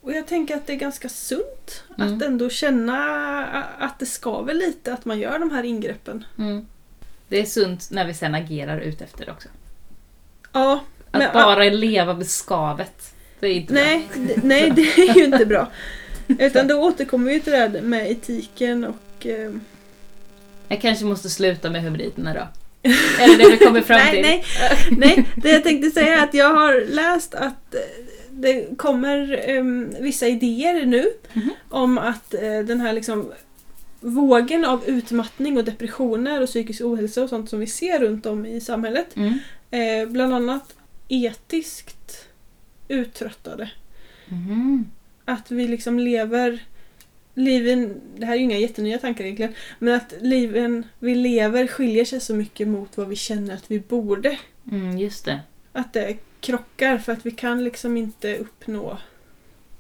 [0.02, 2.16] Och jag tänker att det är ganska sunt mm.
[2.16, 3.45] att ändå känna
[3.78, 6.26] att det skaver lite att man gör de här ingreppen.
[6.38, 6.68] Mm.
[7.28, 9.50] Det är sunt när vi sen agerar ut efter det också.
[10.54, 10.84] Ja.
[11.12, 13.14] Att men, bara att, leva med skavet.
[13.39, 14.36] Det är inte nej, bra.
[14.43, 15.68] nej, det är ju inte bra.
[16.28, 19.26] Utan då återkommer vi till det här med etiken och...
[19.26, 19.52] Eh...
[20.68, 22.47] Jag kanske måste sluta med hybriderna då.
[23.20, 24.22] Eller det vi kommer fram till.
[24.22, 24.45] nej,
[24.91, 27.80] nej, nej, det jag tänkte säga är att jag har läst att eh,
[28.42, 33.32] det kommer um, vissa idéer nu mm om att uh, den här liksom
[34.00, 38.46] vågen av utmattning och depressioner och psykisk ohälsa och sånt som vi ser runt om
[38.46, 39.16] i samhället.
[39.16, 39.40] Mm.
[39.72, 40.76] Eh, bland annat
[41.08, 42.28] etiskt
[42.88, 43.72] uttröttade.
[44.32, 44.86] Mm.
[45.26, 46.64] Att vi liksom lever
[47.34, 52.06] liven, det här är ju inga jättenya tankar egentligen, men att liven vi lever skiljer
[52.06, 54.38] sig så mycket mot vad vi känner att vi borde.
[54.72, 55.40] Mm, just det.
[55.72, 58.98] Att det krockar för att vi kan liksom inte uppnå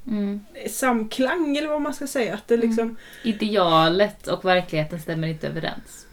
[0.07, 0.45] mm.
[0.69, 2.33] samklang eller vad man ska säga.
[2.33, 2.67] Att det mm.
[2.67, 2.97] liksom...
[3.23, 6.05] Idealet och verkligheten stämmer inte överens.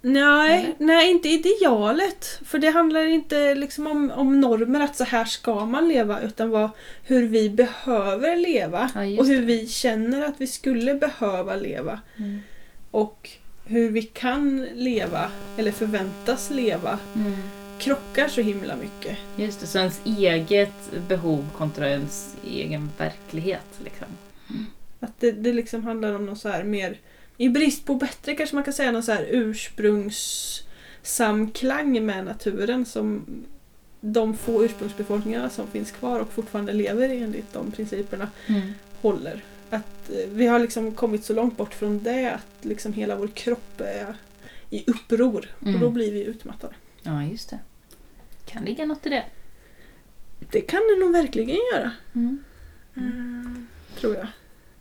[0.00, 2.40] Nej, nej, inte idealet.
[2.44, 6.50] För det handlar inte liksom om, om normer, att så här ska man leva, utan
[6.50, 6.70] vad,
[7.02, 8.90] hur vi behöver leva.
[8.94, 9.46] Ja, och hur det.
[9.46, 12.00] vi känner att vi skulle behöva leva.
[12.16, 12.40] Mm.
[12.90, 13.30] Och
[13.64, 16.98] hur vi kan leva, eller förväntas leva.
[17.14, 17.34] Mm
[17.78, 19.18] krockar så himla mycket.
[19.36, 23.80] Just det, så ens eget behov kontra ens egen verklighet.
[23.84, 24.06] Liksom.
[24.50, 24.66] Mm.
[25.00, 26.98] Att det, det liksom handlar om något så här mer,
[27.36, 33.24] i brist på bättre kanske man kan säga någon så här ursprungssamklang med naturen som
[34.00, 38.72] de få ursprungsbefolkningarna som finns kvar och fortfarande lever enligt de principerna mm.
[39.00, 39.44] håller.
[39.70, 43.28] Att eh, vi har liksom kommit så långt bort från det att liksom hela vår
[43.28, 44.14] kropp är
[44.70, 45.74] i uppror mm.
[45.74, 46.74] och då blir vi utmattade.
[47.02, 47.58] Ja, just det.
[48.48, 49.24] Kan ligga något i det.
[50.50, 51.90] Det kan det nog verkligen göra.
[52.14, 52.44] Mm.
[52.96, 53.66] Mm,
[54.00, 54.26] tror jag.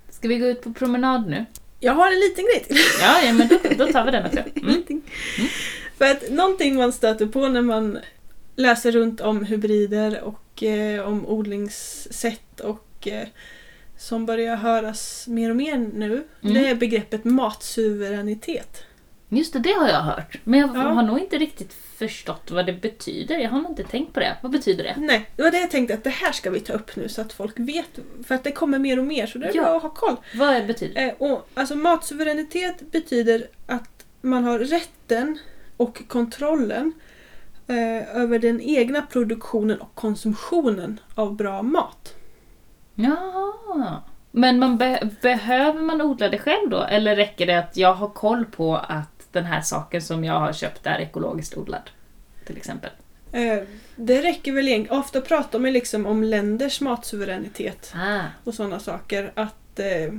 [0.10, 1.46] Ska vi gå ut på promenad nu?
[1.80, 2.78] Jag har en liten grej till.
[3.02, 4.40] Ja, ja men då, då tar vi den också.
[4.56, 4.84] Mm.
[4.90, 5.02] mm.
[5.98, 8.00] För att någonting man stöter på när man
[8.56, 13.28] läser runt om hybrider och eh, om odlingssätt och eh,
[13.98, 16.54] som börjar höras mer och mer nu, mm.
[16.54, 18.84] det är begreppet matsuveränitet.
[19.30, 20.38] Just det, det har jag hört.
[20.44, 20.82] Men jag ja.
[20.82, 23.38] har nog inte riktigt förstått vad det betyder.
[23.38, 24.38] Jag har nog inte tänkt på det.
[24.42, 24.96] Vad betyder det?
[24.98, 27.22] Nej, det var det jag tänkte att det här ska vi ta upp nu så
[27.22, 28.00] att folk vet.
[28.28, 29.64] För att det kommer mer och mer så det är ja.
[29.64, 30.16] bra att ha koll.
[30.36, 31.02] Vad betyder det?
[31.02, 35.40] Eh, och, alltså matsuveränitet betyder att man har rätten
[35.78, 36.94] och kontrollen
[37.68, 42.14] eh, över den egna produktionen och konsumtionen av bra mat.
[42.96, 44.04] Ja.
[44.32, 46.82] Men man be behöver man odla det själv då?
[46.82, 50.54] Eller räcker det att jag har koll på att den här saken som jag har
[50.54, 51.90] köpt är ekologiskt odlad.
[52.46, 52.90] Till exempel.
[53.32, 53.60] Eh,
[53.96, 55.00] det räcker väl egentligen.
[55.00, 58.22] Ofta pratar man liksom om länders matsuveränitet ah.
[58.44, 59.32] och sådana saker.
[59.36, 60.14] Att, eh,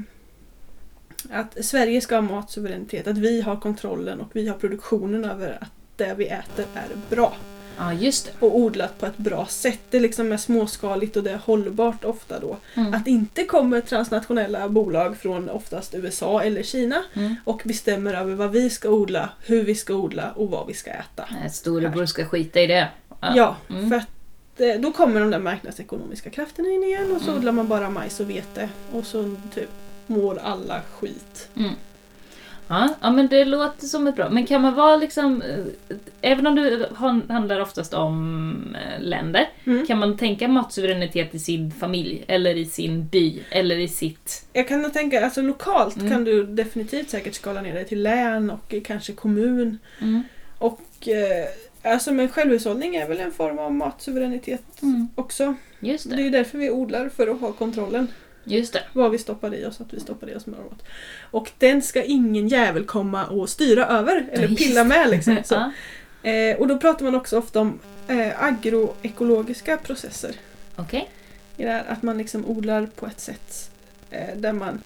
[1.31, 5.73] att Sverige ska ha matsuveränitet, att vi har kontrollen och vi har produktionen över att
[5.97, 7.37] det vi äter är bra.
[7.79, 8.47] Ja, just det.
[8.47, 9.81] Och odlat på ett bra sätt.
[9.91, 12.57] Det liksom är småskaligt och det är hållbart ofta då.
[12.75, 12.95] Mm.
[12.95, 17.37] Att inte kommer transnationella bolag från oftast USA eller Kina mm.
[17.45, 20.91] och bestämmer över vad vi ska odla, hur vi ska odla och vad vi ska
[20.91, 21.29] äta.
[21.53, 22.89] Storebror ska skita i det.
[23.21, 23.91] Ja, ja mm.
[23.91, 27.39] för att eh, då kommer de där marknadsekonomiska krafterna in igen och så mm.
[27.39, 29.71] odlar man bara majs och vete och så typ
[30.07, 31.49] mår alla skit.
[32.69, 34.31] Ja, ja, men det låter som ett bra.
[34.31, 36.89] Men kan man vara liksom, eh, även om det
[37.29, 39.87] handlar oftast om eh, länder, mm.
[39.87, 44.47] kan man tänka matsuveränitet i sin familj eller i sin by eller i sitt...
[44.53, 46.11] Jag kan nog tänka, alltså lokalt mm.
[46.11, 49.79] kan du definitivt säkert skala ner det till län och kanske kommun.
[50.01, 50.23] Mm.
[50.59, 55.09] Och eh, alltså men självhushållning är väl en form av matsuveränitet mm.
[55.15, 55.55] också.
[55.81, 56.17] Just det.
[56.17, 58.09] det är ju därför vi odlar, för att ha kontrollen.
[58.49, 58.83] Just det.
[58.93, 60.83] Vad vi stoppar i oss, att vi stoppar i oss mat.
[61.31, 65.11] Och den ska ingen jävel komma och styra över eller pilla med.
[65.11, 65.37] Liksom.
[65.45, 65.73] Så.
[66.23, 67.79] Eh, och då pratar man också ofta om
[68.09, 70.35] eh, agroekologiska processer.
[70.77, 71.09] Okej.
[71.59, 73.71] här, att man liksom odlar på ett sätt
[74.11, 74.83] eh, där man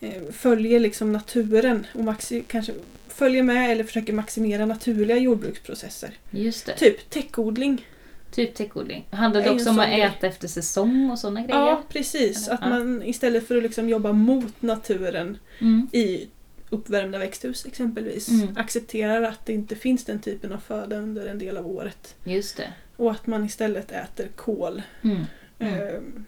[0.00, 2.72] eh, följer liksom naturen och maxi- kanske
[3.08, 6.10] följer med eller försöker maximera naturliga jordbruksprocesser.
[6.30, 6.76] Just det.
[6.76, 7.86] Typ täckodling.
[8.30, 9.06] Typ täckodling.
[9.10, 10.00] Handlar det också om att sån grej.
[10.02, 11.60] äta efter säsong och sådana grejer?
[11.60, 12.48] Ja, precis.
[12.48, 15.88] Eller- Att man istället för att liksom jobba mot naturen Mm.
[15.92, 16.26] i
[16.70, 18.56] uppvärmda växthus exempelvis Mm.
[18.56, 22.14] accepterar att det inte finns den typen av föda under en del av året.
[22.24, 22.72] Just det.
[22.96, 24.82] Och att man istället äter kål.
[25.02, 25.16] Mm.
[25.58, 25.74] Mm.
[25.96, 26.24] Ehm,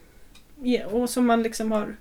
[0.62, 1.96] ja, och som man liksom har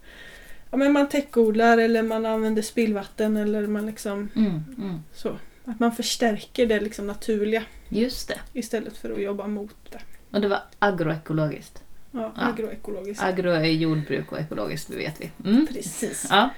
[0.71, 4.63] Ja men man täckodlar eller man använder spillvatten eller man liksom Mm.
[4.77, 4.99] Mm.
[5.13, 5.37] så.
[5.65, 8.39] Att man förstärker det liksom naturliga Just det.
[8.53, 9.99] istället för att jobba mot det.
[10.31, 11.83] Och det var agroekologiskt.
[12.11, 12.41] Ja, Ja.
[12.43, 13.23] agroekologiskt.
[13.23, 15.31] Agro är jordbruk och ekologiskt, det vet vi.
[15.49, 15.67] Mm.
[15.67, 16.27] Precis.
[16.29, 16.49] Ja.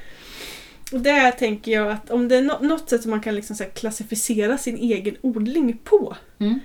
[0.92, 3.56] Och där tänker jag att om det är nå- något sätt som man kan liksom
[3.74, 6.60] klassificera sin egen odling på Mm.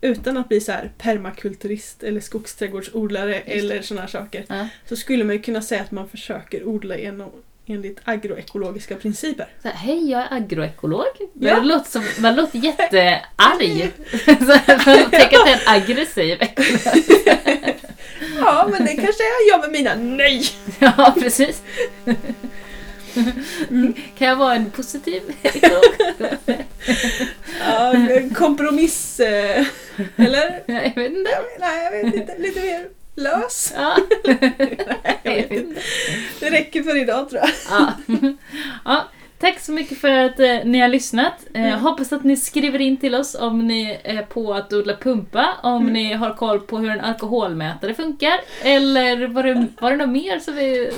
[0.00, 4.68] utan att bli så permakulturist eller skogsträdgårdsodlare eller sådana saker Ja.
[4.88, 7.30] så skulle man ju kunna säga att man försöker odla genom,
[7.70, 9.46] enligt agroekologiska principer.
[9.62, 11.06] Så här, Hej, jag är agroekolog.
[11.18, 11.54] Ja.
[11.54, 13.92] Det låter som, man låter jättearg.
[15.10, 16.80] Tänk att det är en aggressiv ekolog.
[18.38, 20.44] Ja, men det kanske är jag med mina nej!
[20.78, 21.62] Ja, precis.
[24.18, 25.82] Kan jag vara en positiv ekolog?
[27.60, 29.20] Ja, en kompromiss...
[29.20, 29.66] eh,
[30.16, 30.62] Eller?
[30.66, 31.30] Jag vet inte.
[31.60, 32.38] Nej, jag vet inte.
[32.38, 33.72] Lite mer lös.
[33.76, 33.96] Ja.
[35.24, 35.80] Inte.
[36.40, 37.50] Det räcker för idag tror jag.
[37.70, 37.92] Ja.
[38.84, 39.04] Ja,
[39.38, 41.32] tack så mycket för att eh, ni har lyssnat.
[41.54, 41.80] Eh, Mm.
[41.80, 45.82] Hoppas att ni skriver in till oss om ni är på att odla pumpa, om
[45.82, 45.92] Mm.
[45.92, 50.38] ni har koll på hur en alkoholmätare funkar, eller var det, var det något mer
[50.38, 50.92] som vi eh,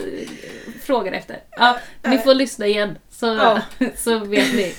[0.83, 1.37] frågar efter?
[1.51, 3.61] Ja, ni får lyssna igen så, Ja.
[3.97, 4.75] så vet ni.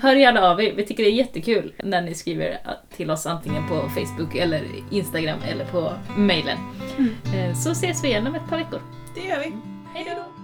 [0.00, 2.58] Hör gärna av er, vi tycker det är jättekul när ni skriver
[2.96, 6.58] till oss antingen på Facebook eller Instagram eller på mailen.
[6.98, 7.14] Mm.
[7.50, 8.80] Eh, Så ses vi igen om ett par veckor.
[9.14, 9.52] Det gör vi.
[9.94, 10.37] Hej då!